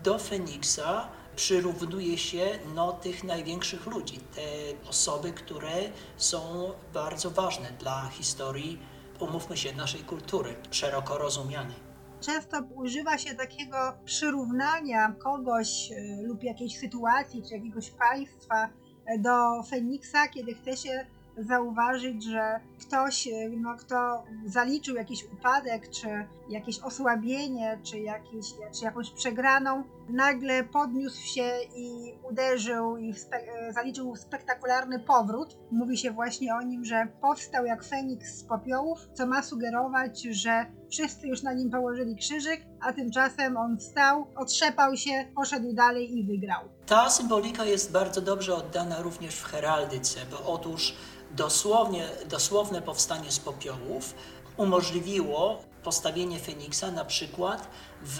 do 0.03 0.19
Feniksa 0.19 1.09
przyrównuje 1.37 2.17
się 2.17 2.59
no, 2.75 2.93
tych 2.93 3.23
największych 3.23 3.85
ludzi, 3.85 4.19
te 4.35 4.41
osoby, 4.89 5.31
które 5.31 5.73
są 6.17 6.71
bardzo 6.93 7.31
ważne 7.31 7.71
dla 7.79 8.09
historii, 8.09 8.79
umówmy 9.19 9.57
się, 9.57 9.75
naszej 9.75 10.01
kultury, 10.01 10.55
szeroko 10.71 11.17
rozumianej. 11.17 11.75
Często 12.21 12.57
używa 12.75 13.17
się 13.17 13.35
takiego 13.35 13.77
przyrównania 14.05 15.15
kogoś 15.23 15.91
e, 15.91 16.21
lub 16.21 16.43
jakiejś 16.43 16.79
sytuacji 16.79 17.43
czy 17.43 17.53
jakiegoś 17.53 17.89
państwa 17.89 18.69
e, 19.05 19.19
do 19.19 19.63
Feniksa, 19.69 20.27
kiedy 20.27 20.53
chce 20.53 20.77
się 20.77 21.05
zauważyć, 21.37 22.23
że 22.23 22.59
ktoś, 22.81 23.27
e, 23.27 23.49
no, 23.57 23.75
kto 23.75 24.23
zaliczył 24.45 24.95
jakiś 24.95 25.23
upadek, 25.23 25.89
czy 25.89 26.07
jakieś 26.49 26.79
osłabienie, 26.79 27.79
czy, 27.83 27.99
jakieś, 27.99 28.45
czy 28.79 28.85
jakąś 28.85 29.11
przegraną, 29.11 29.83
nagle 30.09 30.63
podniósł 30.63 31.21
się 31.21 31.51
i 31.75 32.13
uderzył 32.29 32.97
i 32.97 33.13
spe, 33.13 33.37
e, 33.37 33.73
zaliczył 33.73 34.15
spektakularny 34.15 34.99
powrót. 34.99 35.57
Mówi 35.71 35.97
się 35.97 36.11
właśnie 36.11 36.55
o 36.55 36.61
nim, 36.61 36.85
że 36.85 37.07
powstał 37.21 37.65
jak 37.65 37.83
Feniks 37.83 38.37
z 38.37 38.43
popiołów, 38.43 38.99
co 39.13 39.27
ma 39.27 39.43
sugerować, 39.43 40.21
że 40.21 40.65
wszyscy 40.89 41.27
już 41.27 41.43
na 41.43 41.53
nim 41.53 41.69
położyli 41.69 42.15
krzyżyk, 42.15 42.61
a 42.81 42.93
tymczasem 42.93 43.57
on 43.57 43.77
wstał, 43.77 44.27
otrzepał 44.35 44.95
się, 44.95 45.11
poszedł 45.35 45.73
dalej 45.73 46.17
i 46.17 46.23
wygrał. 46.23 46.61
Ta 46.85 47.09
symbolika 47.09 47.65
jest 47.65 47.91
bardzo 47.91 48.21
dobrze 48.21 48.55
oddana 48.55 49.01
również 49.01 49.35
w 49.35 49.43
heraldyce, 49.43 50.19
bo 50.31 50.53
otóż 50.53 50.95
dosłownie, 51.31 52.07
dosłowne 52.29 52.81
powstanie 52.81 53.31
z 53.31 53.39
popiołów 53.39 54.13
umożliwiło 54.57 55.66
postawienie 55.87 56.39
Feniksa 56.39 56.91
na 56.91 57.05
przykład 57.05 57.67
w 58.01 58.19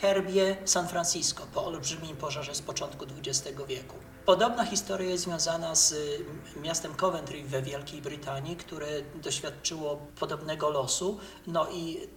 herbie 0.00 0.56
San 0.64 0.88
Francisco 0.88 1.46
po 1.54 1.64
olbrzymim 1.66 2.16
pożarze 2.16 2.54
z 2.54 2.62
początku 2.62 3.04
XX 3.04 3.58
wieku. 3.68 3.96
Podobna 4.26 4.64
historia 4.64 5.10
jest 5.10 5.24
związana 5.24 5.74
z 5.74 5.94
miastem 6.62 6.94
Coventry 6.94 7.42
we 7.42 7.62
Wielkiej 7.62 8.02
Brytanii, 8.02 8.56
które 8.56 8.86
doświadczyło 9.14 9.96
podobnego 10.18 10.70
losu. 10.70 11.18
No 11.46 11.70
i 11.70 12.08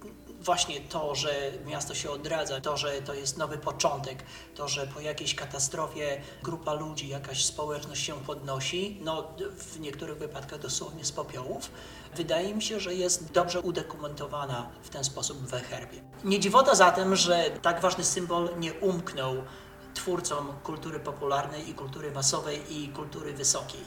właśnie 0.41 0.81
to, 0.81 1.15
że 1.15 1.51
miasto 1.65 1.95
się 1.95 2.11
odradza, 2.11 2.61
to, 2.61 2.77
że 2.77 3.01
to 3.01 3.13
jest 3.13 3.37
nowy 3.37 3.57
początek, 3.57 4.23
to, 4.55 4.67
że 4.67 4.87
po 4.87 4.99
jakiejś 4.99 5.35
katastrofie 5.35 6.21
grupa 6.43 6.73
ludzi, 6.73 7.07
jakaś 7.07 7.45
społeczność 7.45 8.03
się 8.03 8.13
podnosi, 8.13 8.97
no 9.01 9.33
w 9.57 9.79
niektórych 9.79 10.17
wypadkach 10.17 10.59
dosłownie 10.59 11.05
z 11.05 11.11
popiołów, 11.11 11.71
wydaje 12.15 12.55
mi 12.55 12.61
się, 12.61 12.79
że 12.79 12.95
jest 12.95 13.31
dobrze 13.31 13.61
udokumentowana 13.61 14.69
w 14.83 14.89
ten 14.89 15.03
sposób 15.03 15.37
we 15.37 15.59
herbie. 15.59 16.01
Nie 16.23 16.39
dziwota 16.39 16.75
zatem, 16.75 17.15
że 17.15 17.51
tak 17.61 17.81
ważny 17.81 18.03
symbol 18.03 18.49
nie 18.59 18.73
umknął 18.73 19.35
twórcom 19.93 20.53
kultury 20.63 20.99
popularnej 20.99 21.69
i 21.69 21.73
kultury 21.73 22.11
masowej 22.11 22.59
i 22.69 22.89
kultury 22.89 23.33
wysokiej. 23.33 23.81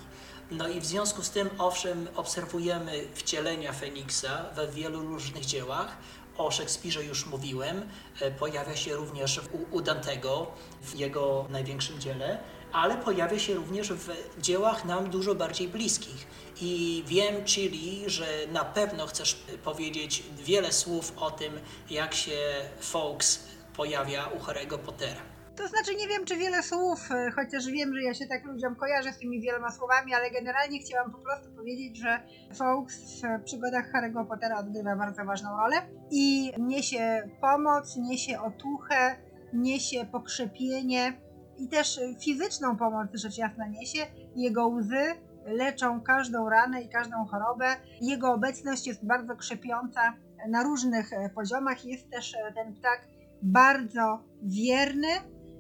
No 0.51 0.69
i 0.69 0.81
w 0.81 0.87
związku 0.87 1.23
z 1.23 1.31
tym, 1.31 1.51
owszem, 1.59 2.09
obserwujemy 2.17 3.05
wcielenia 3.15 3.73
Feniksa 3.73 4.45
we 4.55 4.69
wielu 4.69 5.01
różnych 5.01 5.45
dziełach, 5.45 5.97
O 6.39 6.51
Szekspirze 6.51 7.05
już 7.05 7.27
mówiłem, 7.27 7.89
e, 8.21 8.31
pojawia 8.31 8.77
się 8.77 8.95
również 8.95 9.39
u, 9.39 9.77
u 9.77 9.81
Dantego 9.81 10.47
w 10.83 10.95
jego 10.95 11.47
największym 11.51 12.01
dziele, 12.01 12.39
ale 12.73 12.97
pojawia 12.97 13.39
się 13.39 13.55
również 13.55 13.93
w 13.93 14.11
dziełach 14.41 14.85
nam 14.85 15.11
dużo 15.11 15.35
bardziej 15.35 15.69
bliskich. 15.69 16.27
I 16.61 17.05
wiem, 17.07 17.45
Chili, 17.45 18.03
że 18.07 18.27
na 18.53 18.65
pewno 18.65 19.07
chcesz 19.07 19.35
powiedzieć 19.65 20.23
wiele 20.45 20.73
słów 20.73 21.13
o 21.17 21.31
tym, 21.31 21.61
jak 21.91 22.15
się 22.15 22.55
Fawkes 22.81 23.45
pojawia 23.77 24.27
u 24.27 24.39
Harry'ego 24.39 24.79
Pottera. 24.79 25.34
To 25.57 25.69
znaczy 25.69 25.95
nie 25.95 26.09
wiem, 26.09 26.25
czy 26.25 26.37
wiele 26.37 26.63
słów, 26.63 27.11
e, 27.11 27.31
chociaż 27.31 27.67
wiem, 27.67 27.95
że 27.95 28.03
ja 28.03 28.15
się 28.15 28.27
tak 28.27 28.45
ludziom 28.45 28.77
kojarzę 28.77 29.13
z 29.13 29.19
tymi 29.19 29.41
wieloma 29.41 29.71
słowami, 29.71 30.15
ale 30.15 30.31
generalnie 30.31 30.79
chciałam 30.79 31.13
po 31.13 31.19
prostu 31.19 31.53
powiedzieć, 31.57 31.99
że 31.99 32.21
Fawkes 32.55 33.23
w 33.41 33.45
przygodach 33.45 33.93
Harry'ego 33.93 34.27
Pottera 34.27 34.59
odgrywa 34.59 34.97
bardzo 34.97 35.25
ważną 35.25 35.57
rolę 35.57 35.77
i 36.11 36.53
niesie 36.59 37.29
pomoc, 37.41 37.97
niesie 37.97 38.41
otuchę, 38.41 39.17
niesie 39.53 40.07
pokrzepienie 40.13 41.13
i 41.59 41.69
też 41.69 42.01
fizyczną 42.25 42.77
pomoc 42.77 43.09
rzecz 43.15 43.39
jasna 43.39 43.67
niesie. 43.67 44.07
Jego 44.37 44.69
łzy 44.69 45.05
leczą 45.47 46.01
każdą 46.01 46.49
ranę 46.49 46.83
i 46.83 46.89
każdą 46.89 47.25
chorobę. 47.25 47.67
Jego 48.01 48.33
obecność 48.33 48.87
jest 48.87 49.07
bardzo 49.07 49.37
krzepiąca 49.37 50.01
na 50.49 50.63
różnych 50.63 51.13
e, 51.13 51.31
poziomach. 51.31 51.85
Jest 51.85 52.11
też 52.11 52.35
e, 52.35 52.53
ten 52.53 52.75
ptak 52.75 53.09
bardzo 53.43 54.25
wierny, 54.43 55.09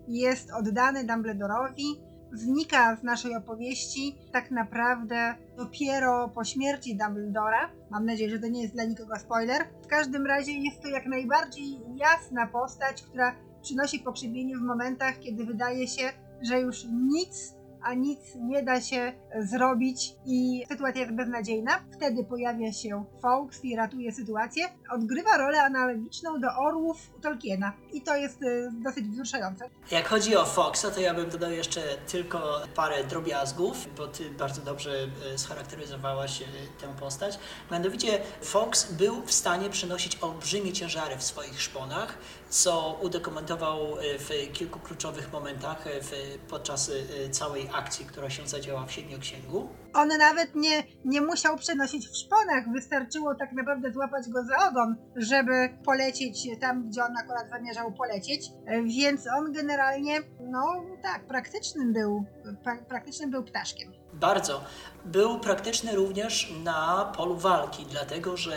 jest 0.08 0.50
oddany 0.52 1.04
Dumbledorowi, 1.04 2.00
znika 2.32 2.96
z 2.96 3.02
naszej 3.02 3.36
opowieści 3.36 4.16
tak 4.32 4.50
naprawdę 4.50 5.34
dopiero 5.56 6.28
po 6.28 6.44
śmierci 6.44 6.96
Dumbledora. 6.96 7.70
Mam 7.90 8.06
nadzieję, 8.06 8.30
że 8.30 8.38
to 8.38 8.48
nie 8.48 8.62
jest 8.62 8.74
dla 8.74 8.84
nikogo 8.84 9.16
spoiler. 9.16 9.66
W 9.82 9.86
każdym 9.86 10.26
razie 10.26 10.52
jest 10.52 10.82
to 10.82 10.88
jak 10.88 11.06
najbardziej 11.06 11.80
jasna 11.96 12.46
postać, 12.46 13.02
która 13.02 13.34
przynosi 13.62 13.98
pokrzywienie 13.98 14.56
w 14.56 14.60
momentach, 14.60 15.18
kiedy 15.18 15.44
wydaje 15.44 15.88
się, 15.88 16.02
że 16.42 16.60
już 16.60 16.84
nic 16.84 17.54
a 17.84 17.94
nic 17.94 18.18
nie 18.34 18.62
da 18.62 18.80
się 18.80 19.12
zrobić 19.38 20.14
i 20.26 20.64
sytuacja 20.68 21.00
jest 21.00 21.14
beznadziejna. 21.14 21.72
Wtedy 21.96 22.24
pojawia 22.24 22.72
się 22.72 23.04
Fawkes 23.22 23.64
i 23.64 23.76
ratuje 23.76 24.12
sytuację. 24.12 24.64
Odgrywa 24.90 25.36
rolę 25.36 25.62
analogiczną 25.62 26.40
do 26.40 26.48
orłów 26.66 26.96
Tolkiena 27.22 27.72
i 27.92 28.02
to 28.02 28.16
jest 28.16 28.42
y, 28.42 28.70
dosyć 28.72 29.08
wzruszające. 29.08 29.70
Jak 29.90 30.08
chodzi 30.08 30.36
o 30.36 30.44
Foxa, 30.44 30.86
to 30.94 31.00
ja 31.00 31.14
bym 31.14 31.30
dodał 31.30 31.50
jeszcze 31.50 31.80
tylko 32.08 32.60
parę 32.74 33.04
drobiazgów, 33.04 33.88
bo 33.96 34.06
ty 34.06 34.30
bardzo 34.30 34.62
dobrze 34.62 34.90
e, 35.34 35.38
scharakteryzowałaś 35.38 36.42
e, 36.42 36.44
tę 36.80 36.94
postać. 37.00 37.38
Mianowicie 37.70 38.20
Fox 38.42 38.92
był 38.92 39.22
w 39.26 39.32
stanie 39.32 39.70
przynosić 39.70 40.18
olbrzymie 40.20 40.72
ciężary 40.72 41.16
w 41.16 41.22
swoich 41.22 41.62
szponach, 41.62 42.18
co 42.54 42.98
udokumentował 43.02 43.98
e, 43.98 44.18
w 44.18 44.52
kilku 44.52 44.78
kluczowych 44.80 45.32
momentach 45.32 45.84
w, 46.02 46.38
podczas 46.48 46.90
całej 47.30 47.68
akcji, 47.74 48.06
która 48.06 48.30
się 48.30 48.48
zadziała 48.48 48.86
w 48.86 48.92
Siedmioksięgu. 48.92 49.68
On 49.94 50.08
nawet 50.08 50.54
nie, 50.54 50.82
nie 51.04 51.20
musiał 51.20 51.56
przenosić 51.56 52.08
w 52.08 52.16
szponach, 52.16 52.72
wystarczyło 52.72 53.34
tak 53.34 53.52
naprawdę 53.52 53.92
złapać 53.92 54.28
go 54.28 54.44
za 54.44 54.68
ogon, 54.68 54.96
żeby 55.16 55.78
polecieć 55.84 56.48
tam, 56.60 56.88
gdzie 56.88 57.04
on 57.04 57.16
akurat 57.16 57.50
zamierzał 57.50 57.92
polecieć, 57.92 58.50
więc 58.84 59.26
on 59.38 59.52
generalnie, 59.52 60.20
no 60.40 60.84
tak, 61.02 61.26
praktycznym 61.26 61.92
był, 61.92 62.24
pra, 62.64 62.76
praktycznym 62.88 63.30
był 63.30 63.44
ptaszkiem. 63.44 64.03
Bardzo. 64.20 64.60
Był 65.04 65.38
praktyczny 65.38 65.96
również 65.96 66.52
na 66.62 67.12
polu 67.16 67.36
walki, 67.36 67.86
dlatego 67.90 68.36
że 68.36 68.56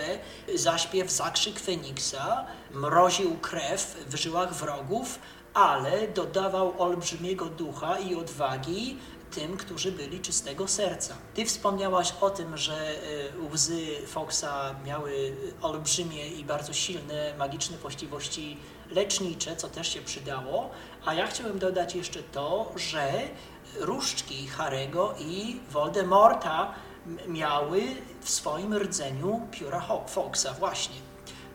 zaśpiew, 0.56 1.12
zakrzyk 1.12 1.60
Feniksa 1.60 2.46
mroził 2.72 3.38
krew 3.38 4.06
w 4.10 4.16
żyłach 4.16 4.54
wrogów, 4.54 5.20
ale 5.54 6.08
dodawał 6.08 6.82
olbrzymiego 6.82 7.46
ducha 7.46 8.00
i 8.00 8.16
odwagi 8.16 8.98
tym, 9.32 9.58
którzy 9.58 9.92
byli 9.92 10.20
czystego 10.20 10.68
serca. 10.68 11.16
Ty 11.34 11.46
wspomniałaś 11.46 12.14
o 12.22 12.30
tym, 12.30 12.58
że 12.58 12.74
e, 12.74 13.54
łzy 13.54 13.86
Foxa 14.08 14.76
miały 14.86 15.36
olbrzymie 15.62 16.28
i 16.28 16.46
bardzo 16.46 16.74
silne 16.74 17.34
magiczne 17.38 17.78
właściwości 17.78 18.58
lecznicze, 18.92 19.56
co 19.56 19.68
też 19.68 19.94
się 19.94 20.02
przydało, 20.02 20.70
a 21.06 21.14
ja 21.14 21.28
chciałem 21.28 21.60
dodać 21.60 21.96
jeszcze 21.96 22.24
to, 22.24 22.72
że 22.76 23.14
różdżki 23.80 24.48
Harego 24.48 25.16
i 25.20 25.60
Voldemorta 25.72 26.74
miały 27.28 27.82
w 28.22 28.30
swoim 28.30 28.78
rdzeniu 28.78 29.48
pióra 29.52 29.84
Foxa 30.08 30.54
właśnie. 30.60 30.96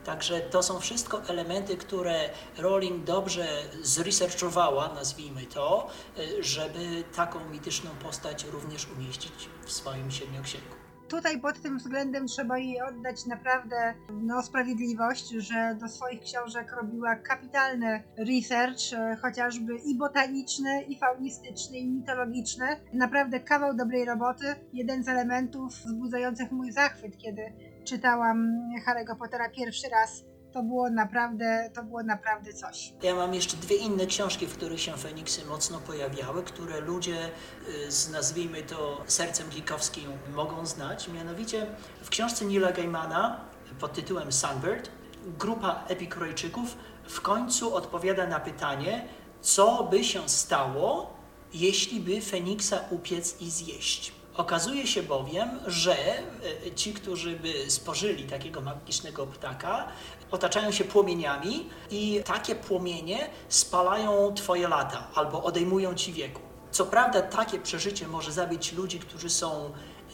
Także 0.04 0.40
to 0.40 0.62
są 0.62 0.80
wszystko 0.80 1.22
elementy, 1.28 1.76
które 1.76 2.30
Rowling 2.58 3.04
dobrze 3.04 3.62
zresearchowała, 3.82 4.88
nazwijmy 4.94 5.46
to, 5.46 5.88
y, 6.18 6.42
żeby 6.44 7.04
taką 7.16 7.48
mityczną 7.48 7.90
postać 7.90 8.44
również 8.44 8.86
umieścić 8.96 9.48
w 9.64 9.72
swoim 9.72 10.10
siedmioksięgu. 10.10 10.81
Tutaj 11.12 11.40
pod 11.40 11.62
tym 11.62 11.78
względem 11.78 12.26
trzeba 12.26 12.58
jej 12.58 12.82
oddać 12.82 13.26
naprawdę 13.26 13.94
no, 14.12 14.42
sprawiedliwość, 14.42 15.28
że 15.28 15.76
do 15.80 15.88
swoich 15.88 16.20
książek 16.20 16.72
robiła 16.72 17.16
kapitalny 17.16 18.02
research, 18.18 18.92
e, 18.92 19.16
chociażby 19.16 19.76
i 19.86 19.98
botaniczny, 19.98 20.82
i 20.82 20.98
faunistyczny, 20.98 21.78
i 21.78 21.90
mitologiczny. 21.90 22.66
Naprawdę 22.92 23.40
kawał 23.40 23.76
dobrej 23.76 24.04
roboty. 24.04 24.44
Jeden 24.72 25.04
z 25.04 25.08
elementów 25.08 25.72
wzbudzających 25.72 26.52
mój 26.52 26.72
zachwyt, 26.72 27.16
kiedy 27.16 27.42
czytałam 27.84 28.52
Harry'ego 28.86 29.18
Pottera 29.18 29.50
pierwszy 29.50 29.88
raz, 29.88 30.24
to 30.52 30.62
było 30.62 30.90
naprawdę, 30.90 31.70
to 31.74 31.82
było 31.82 32.02
naprawdę 32.02 32.52
coś. 32.52 32.92
Ja 33.02 33.14
mam 33.14 33.34
jeszcze 33.34 33.56
dwie 33.56 33.76
inne 33.76 34.06
książki, 34.06 34.46
w 34.46 34.56
których 34.56 34.80
się 34.80 34.92
Feniksy 34.92 35.44
mocno 35.44 35.80
pojawiały, 35.80 36.42
które 36.42 36.80
ludzie 36.80 37.30
y, 37.68 37.92
z 37.92 38.10
nazwijmy 38.10 38.62
to 38.62 39.04
sercem 39.06 39.50
geekowskim 39.50 40.10
mogą 40.34 40.66
znać. 40.66 41.08
Mianowicie 41.08 41.66
w 42.02 42.08
książce 42.08 42.44
Nila 42.44 42.72
Gaimana 42.72 43.40
pod 43.80 43.92
tytułem 43.92 44.32
Sunbird 44.32 44.90
grupa 45.38 45.84
epikurejczyków 45.88 46.76
w 47.04 47.20
końcu 47.20 47.74
odpowiada 47.74 48.26
na 48.26 48.40
pytanie, 48.40 49.08
co 49.40 49.84
by 49.90 50.04
się 50.04 50.28
stało, 50.28 51.16
jeśli 51.54 52.00
by 52.00 52.20
Feniksa 52.20 52.80
upiec 52.90 53.40
i 53.40 53.50
zjeść. 53.50 54.21
Okazuje 54.36 54.86
się 54.86 55.02
bowiem, 55.02 55.48
że 55.66 55.96
e, 55.96 56.74
ci, 56.74 56.94
którzy 56.94 57.36
by 57.36 57.70
spożyli 57.70 58.24
takiego 58.24 58.60
magicznego 58.60 59.26
ptaka, 59.26 59.88
otaczają 60.30 60.72
się 60.72 60.84
płomieniami 60.84 61.68
i 61.90 62.22
takie 62.24 62.54
płomienie 62.54 63.30
spalają 63.48 64.34
Twoje 64.34 64.68
lata 64.68 65.06
albo 65.14 65.42
odejmują 65.42 65.94
Ci 65.94 66.12
wieku. 66.12 66.40
Co 66.70 66.86
prawda, 66.86 67.22
takie 67.22 67.58
przeżycie 67.58 68.08
może 68.08 68.32
zabić 68.32 68.72
ludzi, 68.72 68.98
którzy 68.98 69.30
są 69.30 69.70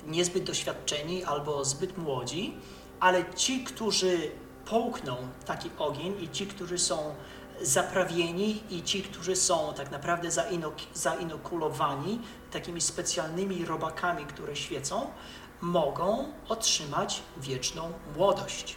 niezbyt 0.07 0.45
doświadczeni 0.45 1.25
albo 1.25 1.65
zbyt 1.65 1.99
młodzi, 1.99 2.55
ale 3.01 3.35
ci, 3.35 3.65
którzy 3.65 4.31
połkną 4.67 5.17
taki 5.47 5.71
ogień 5.79 6.23
i 6.23 6.29
ci, 6.29 6.47
którzy 6.47 6.79
są 6.79 7.15
zaprawieni 7.63 8.63
i 8.71 8.83
ci, 8.83 9.03
którzy 9.03 9.37
są 9.37 9.75
tak 9.77 9.91
naprawdę 9.91 10.29
zainokulowani 10.95 12.21
takimi 12.51 12.81
specjalnymi 12.81 13.65
robakami, 13.65 14.27
które 14.27 14.57
świecą, 14.57 15.11
mogą 15.61 16.33
otrzymać 16.49 17.23
wieczną 17.37 17.93
młodość. 18.17 18.77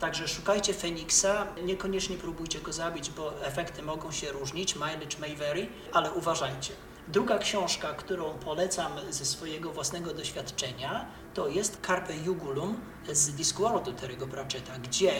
Także 0.00 0.28
szukajcie 0.28 0.74
Feniksa, 0.74 1.46
niekoniecznie 1.64 2.16
próbujcie 2.16 2.60
go 2.60 2.72
zabić, 2.72 3.10
bo 3.10 3.44
efekty 3.44 3.82
mogą 3.82 4.12
się 4.12 4.32
różnić, 4.32 4.74
mileage 4.74 5.18
may 5.20 5.36
vary, 5.36 5.68
ale 5.92 6.12
uważajcie. 6.12 6.72
Druga 7.08 7.38
książka, 7.38 7.88
którą 7.94 8.24
polecam 8.38 8.92
ze 9.10 9.24
swojego 9.24 9.72
własnego 9.72 10.14
doświadczenia, 10.14 11.06
to 11.34 11.48
jest 11.48 11.86
Carpe 11.86 12.16
Jugulum 12.16 12.80
z 13.12 13.30
Discworldu 13.34 13.92
Terry'ego 13.92 14.28
Pratchetta, 14.28 14.78
gdzie 14.78 15.12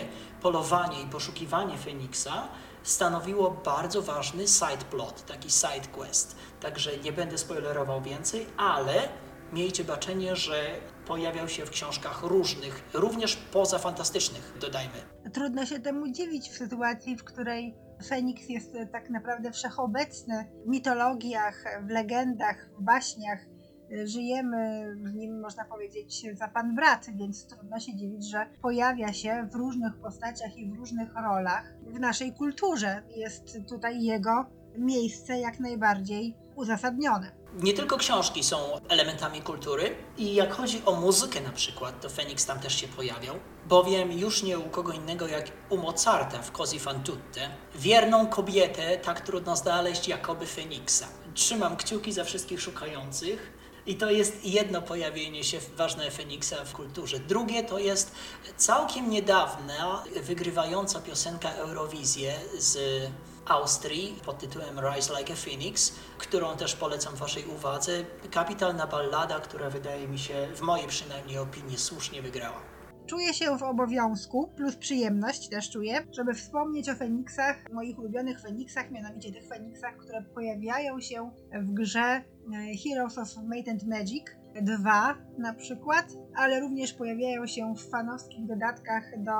polowanie 0.42 1.02
i 1.02 1.06
poszukiwanie 1.06 1.78
Feniksa 1.78 2.48
stanowiło 2.88 3.50
bardzo 3.50 4.02
ważny 4.02 4.48
side 4.48 4.84
plot, 4.90 5.26
taki 5.26 5.50
side 5.50 5.88
quest. 5.92 6.36
Także 6.60 6.98
nie 6.98 7.12
będę 7.12 7.38
spoilerował 7.38 8.02
więcej, 8.02 8.46
ale 8.56 9.08
miejcie 9.52 9.84
baczenie, 9.84 10.36
że 10.36 10.64
pojawiał 11.06 11.48
się 11.48 11.66
w 11.66 11.70
książkach 11.70 12.22
różnych, 12.22 12.84
również 12.94 13.36
poza 13.36 13.78
fantastycznych, 13.78 14.52
dodajmy. 14.60 14.94
Trudno 15.32 15.66
się 15.66 15.80
temu 15.80 16.08
dziwić 16.12 16.48
w 16.50 16.56
sytuacji, 16.56 17.16
w 17.16 17.24
której 17.24 17.74
Feniks 18.08 18.48
jest 18.48 18.72
tak 18.92 19.10
naprawdę 19.10 19.52
wszechobecny 19.52 20.50
w 20.66 20.68
mitologiach, 20.68 21.64
w 21.86 21.90
legendach, 21.90 22.68
w 22.78 22.82
baśniach. 22.82 23.38
Żyjemy 24.04 24.94
nim, 25.14 25.40
można 25.40 25.64
powiedzieć, 25.64 26.26
za 26.34 26.48
pan 26.48 26.74
brat, 26.74 27.06
więc 27.14 27.46
trudno 27.46 27.80
się 27.80 27.96
dziwić, 27.96 28.30
że 28.30 28.46
pojawia 28.62 29.12
się 29.12 29.48
w 29.52 29.54
różnych 29.54 29.96
postaciach 29.96 30.56
i 30.56 30.70
w 30.70 30.76
różnych 30.76 31.14
rolach 31.14 31.64
w 31.86 32.00
naszej 32.00 32.32
kulturze. 32.32 33.02
Jest 33.16 33.58
tutaj 33.68 34.02
jego 34.02 34.46
miejsce 34.78 35.38
jak 35.38 35.60
najbardziej 35.60 36.34
uzasadnione. 36.56 37.32
Nie 37.62 37.72
tylko 37.72 37.96
książki 37.96 38.44
są 38.44 38.56
elementami 38.88 39.40
kultury 39.40 39.90
i 40.18 40.34
jak 40.34 40.52
chodzi 40.52 40.82
o 40.84 41.00
muzykę 41.00 41.40
na 41.40 41.50
przykład, 41.50 42.00
to 42.00 42.08
Feniks 42.08 42.46
tam 42.46 42.60
też 42.60 42.74
się 42.74 42.88
pojawiał, 42.88 43.34
bowiem 43.66 44.12
już 44.12 44.42
nie 44.42 44.58
u 44.58 44.68
kogo 44.68 44.92
innego 44.92 45.26
jak 45.28 45.44
u 45.70 45.76
Mozarta 45.76 46.42
w 46.42 46.52
Così 46.52 46.78
fan 46.78 47.02
tutte, 47.02 47.48
wierną 47.74 48.26
kobietę 48.26 48.98
tak 48.98 49.20
trudno 49.20 49.56
znaleźć 49.56 50.08
jakoby 50.08 50.46
Feniksa. 50.46 51.06
Trzymam 51.34 51.76
kciuki 51.76 52.12
za 52.12 52.24
wszystkich 52.24 52.60
szukających. 52.60 53.57
I 53.88 53.94
to 53.94 54.10
jest 54.10 54.44
jedno 54.44 54.82
pojawienie 54.82 55.44
się 55.44 55.58
ważne 55.76 56.10
Feniksa 56.10 56.64
w 56.64 56.72
kulturze. 56.72 57.18
Drugie 57.18 57.62
to 57.62 57.78
jest 57.78 58.12
całkiem 58.56 59.10
niedawna 59.10 60.02
wygrywająca 60.22 61.00
piosenka 61.00 61.50
Eurowizję 61.50 62.34
z 62.58 62.78
Austrii 63.46 64.20
pod 64.24 64.38
tytułem 64.38 64.80
Rise 64.80 65.18
Like 65.18 65.32
a 65.32 65.36
Phoenix, 65.36 65.92
którą 66.18 66.56
też 66.56 66.76
polecam 66.76 67.16
Waszej 67.16 67.44
uwadze. 67.44 68.04
Kapitalna 68.30 68.86
ballada, 68.86 69.40
która 69.40 69.70
wydaje 69.70 70.08
mi 70.08 70.18
się, 70.18 70.48
w 70.54 70.60
mojej 70.60 70.86
przynajmniej 70.86 71.38
opinii, 71.38 71.78
słusznie 71.78 72.22
wygrała. 72.22 72.77
Czuję 73.08 73.34
się 73.34 73.58
w 73.58 73.62
obowiązku, 73.62 74.48
plus 74.56 74.76
przyjemność 74.76 75.48
też 75.48 75.70
czuję, 75.70 76.06
żeby 76.12 76.34
wspomnieć 76.34 76.90
o 76.90 76.94
Feniksach, 76.94 77.72
moich 77.72 77.98
ulubionych 77.98 78.40
Feniksach, 78.40 78.90
mianowicie 78.90 79.32
tych 79.32 79.48
Feniksach, 79.48 79.96
które 79.96 80.22
pojawiają 80.22 81.00
się 81.00 81.30
w 81.52 81.72
grze 81.72 82.00
e, 82.00 82.22
Heroes 82.84 83.18
of 83.18 83.28
Might 83.36 83.68
and 83.68 83.84
Magic 83.86 84.24
2 84.62 85.14
na 85.38 85.54
przykład, 85.54 86.06
ale 86.36 86.60
również 86.60 86.92
pojawiają 86.92 87.46
się 87.46 87.74
w 87.74 87.90
fanowskich 87.90 88.46
dodatkach 88.46 89.04
do 89.18 89.32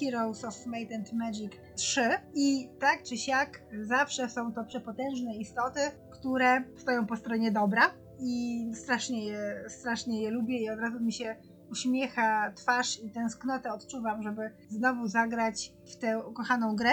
Heroes 0.00 0.44
of 0.44 0.66
Might 0.66 0.92
and 0.94 1.12
Magic 1.12 1.52
3 1.76 2.00
i 2.34 2.68
tak 2.80 3.02
czy 3.02 3.16
siak 3.16 3.62
zawsze 3.82 4.28
są 4.28 4.52
to 4.52 4.64
przepotężne 4.64 5.36
istoty, 5.36 5.80
które 6.10 6.64
stoją 6.76 7.06
po 7.06 7.16
stronie 7.16 7.52
dobra 7.52 7.82
i 8.20 8.66
strasznie 8.74 9.26
je, 9.26 9.64
strasznie 9.68 10.22
je 10.22 10.30
lubię 10.30 10.58
i 10.58 10.70
od 10.70 10.78
razu 10.78 11.00
mi 11.00 11.12
się 11.12 11.36
uśmiecha 11.72 12.52
twarz 12.56 13.00
i 13.00 13.10
tęsknotę 13.10 13.72
odczuwam, 13.72 14.22
żeby 14.22 14.50
znowu 14.68 15.06
zagrać 15.08 15.72
w 15.92 15.96
tę 15.96 16.18
ukochaną 16.26 16.76
grę. 16.76 16.90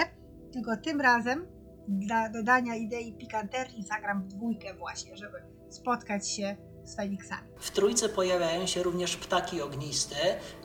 Tylko 0.52 0.76
tym 0.76 1.00
razem 1.00 1.46
dla 1.88 2.28
dodania 2.28 2.74
idei 2.74 3.12
pikanterii 3.12 3.84
zagram 3.84 4.22
w 4.22 4.26
dwójkę 4.26 4.74
właśnie, 4.74 5.16
żeby 5.16 5.42
spotkać 5.70 6.28
się 6.28 6.56
z 6.84 6.96
Feniksami. 6.96 7.48
W 7.60 7.70
trójce 7.70 8.08
pojawiają 8.08 8.66
się 8.66 8.82
również 8.82 9.16
ptaki 9.16 9.62
ogniste, 9.62 10.16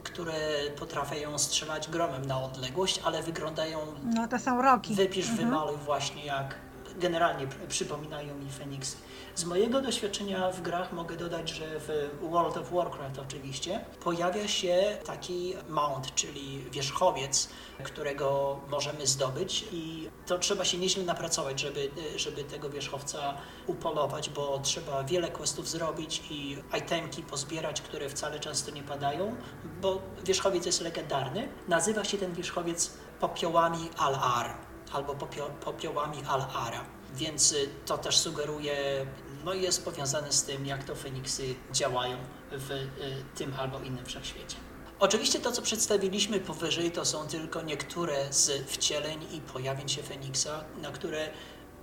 które 0.04 0.34
potrafią 0.80 1.38
strzelać 1.38 1.90
gromem 1.90 2.26
na 2.26 2.42
odległość, 2.42 3.02
ale 3.06 3.24
wyglądają 3.24 3.80
No 4.04 4.28
to 4.28 4.40
są 4.40 4.62
roki. 4.62 4.96
Wypisz, 4.96 5.30
Mhm. 5.30 5.48
wymaluj 5.50 5.78
właśnie 5.78 6.26
jak 6.26 6.56
generalnie 6.98 7.48
pr- 7.48 7.68
przypominają 7.68 8.36
mi 8.36 8.50
Feniksy. 8.52 8.98
Z 9.36 9.46
mojego 9.46 9.82
doświadczenia 9.82 10.52
w 10.52 10.62
grach 10.62 10.94
mogę 10.94 11.16
dodać, 11.16 11.50
że 11.50 11.66
w 11.80 12.10
World 12.22 12.58
of 12.58 12.72
Warcraft 12.72 13.20
oczywiście 13.20 13.86
pojawia 14.04 14.48
się 14.48 14.98
taki 15.06 15.54
mount, 15.70 16.16
czyli 16.16 16.66
wierzchowiec, 16.72 17.50
którego 17.84 18.60
możemy 18.70 19.08
zdobyć 19.08 19.66
i 19.72 20.10
to 20.26 20.40
trzeba 20.40 20.66
się 20.66 20.78
nieźle 20.78 21.04
napracować, 21.04 21.60
żeby, 21.60 21.90
żeby 22.16 22.44
tego 22.44 22.70
wierzchowca 22.70 23.38
upolować, 23.68 24.30
bo 24.30 24.60
trzeba 24.60 25.04
wiele 25.04 25.32
questów 25.32 25.70
zrobić 25.70 26.24
i 26.30 26.58
itemki 26.78 27.24
pozbierać, 27.24 27.82
które 27.82 28.10
wcale 28.10 28.40
często 28.40 28.72
nie 28.72 28.84
padają, 28.84 29.36
bo 29.82 30.02
wierzchowiec 30.24 30.66
jest 30.66 30.82
legendarny. 30.82 31.48
Nazywa 31.68 32.04
się 32.04 32.18
ten 32.18 32.34
wierzchowiec 32.34 32.98
popiołami 33.20 33.90
Al-Ar 33.98 34.65
albo 34.96 35.14
popio- 35.14 35.50
popiołami 35.64 36.18
Al-Ara. 36.28 36.86
Więc 37.14 37.52
y, 37.52 37.70
to 37.86 37.98
też 37.98 38.18
sugeruje, 38.18 39.06
no 39.46 39.54
jest 39.54 39.86
powiązane 39.86 40.32
z 40.32 40.44
tym, 40.44 40.66
jak 40.66 40.84
to 40.84 40.96
Feniksy 40.96 41.56
działają 41.72 42.18
w 42.52 42.72
y, 42.72 42.88
tym 43.36 43.54
albo 43.60 43.80
innym 43.80 44.06
wszechświecie. 44.06 44.56
Oczywiście 45.00 45.40
to, 45.40 45.52
co 45.52 45.62
przedstawiliśmy 45.62 46.40
powyżej, 46.40 46.92
to 46.92 47.06
są 47.06 47.28
tylko 47.28 47.62
niektóre 47.62 48.34
z 48.34 48.70
wcieleń 48.70 49.26
i 49.32 49.42
pojawień 49.42 49.90
się 49.90 50.04
Feniksa, 50.04 50.64
na 50.82 50.92
które 50.92 51.30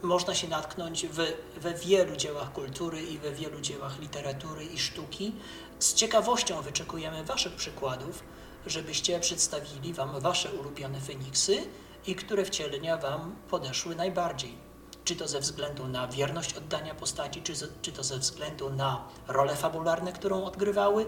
można 0.03 0.35
się 0.35 0.49
natknąć 0.49 1.07
w, 1.07 1.17
we 1.57 1.75
wielu 1.75 2.17
dziełach 2.17 2.53
kultury 2.53 3.03
i 3.03 3.19
we 3.19 3.33
wielu 3.33 3.61
dziełach 3.61 4.01
literatury 4.01 4.65
i 4.65 4.79
sztuki. 4.79 5.33
Z 5.79 5.95
ciekawością 5.95 6.63
wyczekujemy 6.63 7.25
Waszych 7.25 7.53
przykładów, 7.53 8.23
żebyście 8.67 9.21
przedstawili 9.21 9.95
Wam 9.95 10.21
Wasze 10.21 10.53
ulubione 10.53 11.01
Feniksy 11.01 11.59
i 12.07 12.15
które 12.15 12.45
wcielenia 12.45 12.97
Wam 12.97 13.37
podeszły 13.51 13.97
najbardziej. 13.97 14.59
Czy 15.05 15.17
to 15.17 15.29
ze 15.29 15.41
względu 15.41 15.89
na 15.89 16.09
wierność 16.09 16.55
oddania 16.55 16.95
postaci, 16.95 17.43
czy, 17.43 17.53
czy 17.83 17.93
to 17.93 18.05
ze 18.05 18.19
względu 18.19 18.71
na 18.71 19.09
role 19.29 19.57
fabularne, 19.57 20.13
którą 20.13 20.45
odgrywały, 20.45 21.07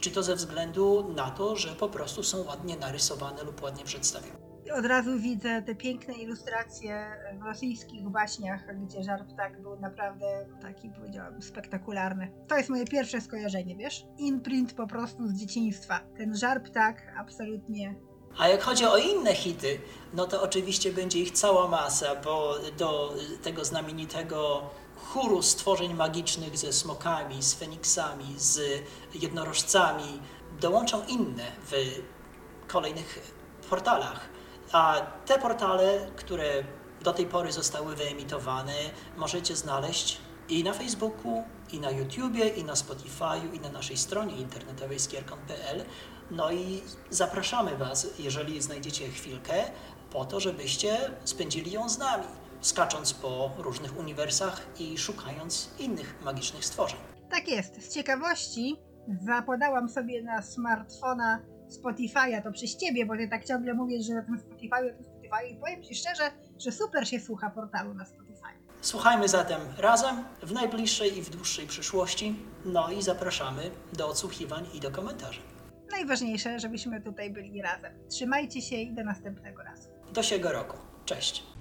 czy 0.00 0.10
to 0.10 0.22
ze 0.22 0.36
względu 0.36 1.12
na 1.16 1.30
to, 1.30 1.56
że 1.56 1.68
po 1.68 1.88
prostu 1.88 2.22
są 2.22 2.44
ładnie 2.44 2.76
narysowane 2.76 3.42
lub 3.42 3.62
ładnie 3.62 3.84
przedstawione. 3.84 4.42
Od 4.74 4.86
razu 4.86 5.18
widzę 5.18 5.62
te 5.62 5.74
piękne 5.74 6.14
ilustracje 6.14 7.06
w 7.40 7.46
rosyjskich 7.46 8.08
baśniach, 8.08 8.60
gdzie 8.76 9.02
żar 9.02 9.26
ptak 9.26 9.62
był 9.62 9.80
naprawdę 9.80 10.46
taki, 10.62 10.90
powiedziałabym, 10.90 11.42
spektakularny. 11.42 12.32
To 12.48 12.56
jest 12.56 12.68
moje 12.68 12.84
pierwsze 12.84 13.20
skojarzenie, 13.20 13.76
wiesz? 13.76 14.04
Imprint 14.18 14.74
po 14.74 14.86
prostu 14.86 15.28
z 15.28 15.34
dzieciństwa. 15.34 16.00
Ten 16.16 16.36
żar 16.36 16.62
ptak 16.62 17.14
absolutnie 17.18 17.94
A 18.38 18.48
jak 18.48 18.62
chodzi 18.62 18.86
o 18.86 18.96
inne 18.96 19.34
hity, 19.34 19.80
no 20.14 20.26
to 20.26 20.42
oczywiście 20.42 20.92
będzie 20.92 21.18
ich 21.18 21.30
cała 21.30 21.68
masa, 21.68 22.14
bo 22.14 22.54
do 22.78 23.14
tego 23.42 23.64
znamienitego 23.64 24.62
chóru 24.96 25.42
stworzeń 25.42 25.94
magicznych 25.94 26.58
ze 26.58 26.72
smokami, 26.72 27.42
z 27.42 27.54
feniksami, 27.54 28.34
z 28.36 28.82
jednorożcami 29.14 30.20
dołączą 30.60 31.04
inne 31.06 31.44
w 31.70 31.72
kolejnych 32.68 33.32
portalach. 33.70 34.20
A 34.72 35.00
te 35.26 35.38
portale, 35.38 36.10
które 36.16 36.64
do 37.02 37.12
tej 37.12 37.26
pory 37.26 37.52
zostały 37.52 37.96
wyemitowane, 37.96 38.74
możecie 39.16 39.56
znaleźć 39.56 40.18
i 40.48 40.64
na 40.64 40.72
Facebooku, 40.72 41.44
i 41.72 41.80
na 41.80 41.90
YouTubie, 41.90 42.48
i 42.48 42.64
na 42.64 42.74
Spotify'u, 42.74 43.54
i 43.54 43.60
na 43.60 43.68
naszej 43.68 43.96
stronie 43.96 44.36
internetowej 44.36 45.00
skierkon.pl. 45.00 45.84
No 46.32 46.52
i 46.52 46.82
zapraszamy 47.10 47.76
Was, 47.76 48.06
jeżeli 48.18 48.62
znajdziecie 48.62 49.08
chwilkę, 49.08 49.54
po 50.12 50.24
to, 50.24 50.40
żebyście 50.40 50.98
spędzili 51.24 51.72
ją 51.72 51.88
z 51.88 51.98
nami, 51.98 52.24
skacząc 52.60 53.14
po 53.14 53.50
różnych 53.58 53.98
uniwersach 53.98 54.66
i 54.78 54.98
szukając 54.98 55.70
innych 55.78 56.22
magicznych 56.24 56.64
stworzeń. 56.64 56.98
Tak 57.30 57.48
jest. 57.48 57.82
Z 57.82 57.94
ciekawości 57.94 58.76
zapodałam 59.26 59.88
sobie 59.88 60.22
na 60.22 60.42
smartfona 60.42 61.42
Spotify'a, 61.68 62.42
to 62.42 62.52
przez 62.52 62.76
ciebie, 62.76 63.06
bo 63.06 63.16
ty 63.16 63.28
tak 63.28 63.44
ciągle 63.44 63.74
mówisz, 63.74 64.06
że 64.06 64.14
na 64.14 64.22
tym 64.22 64.38
Spotify'u, 64.38 64.96
to 64.98 65.04
Spotify 65.04 65.48
i 65.50 65.56
powiem 65.56 65.82
ci 65.82 65.94
szczerze, 65.94 66.30
że 66.58 66.72
super 66.72 67.08
się 67.08 67.20
słucha 67.20 67.50
portalu 67.50 67.94
na 67.94 68.04
Spotify. 68.04 68.48
Słuchajmy 68.80 69.28
zatem 69.28 69.60
razem 69.78 70.24
w 70.42 70.52
najbliższej 70.52 71.18
i 71.18 71.22
w 71.22 71.30
dłuższej 71.30 71.66
przyszłości. 71.66 72.36
No 72.64 72.90
i 72.90 73.02
zapraszamy 73.02 73.70
do 73.92 74.08
odsłuchiwań 74.08 74.66
i 74.74 74.80
do 74.80 74.90
komentarzy. 74.90 75.40
Najważniejsze, 75.92 76.60
żebyśmy 76.60 77.00
tutaj 77.00 77.30
byli 77.30 77.62
razem. 77.62 77.92
Trzymajcie 78.08 78.62
się 78.62 78.76
i 78.76 78.92
do 78.94 79.04
następnego 79.04 79.62
razu. 79.62 79.88
Do 80.12 80.22
siego 80.22 80.52
roku. 80.52 80.76
Cześć. 81.04 81.51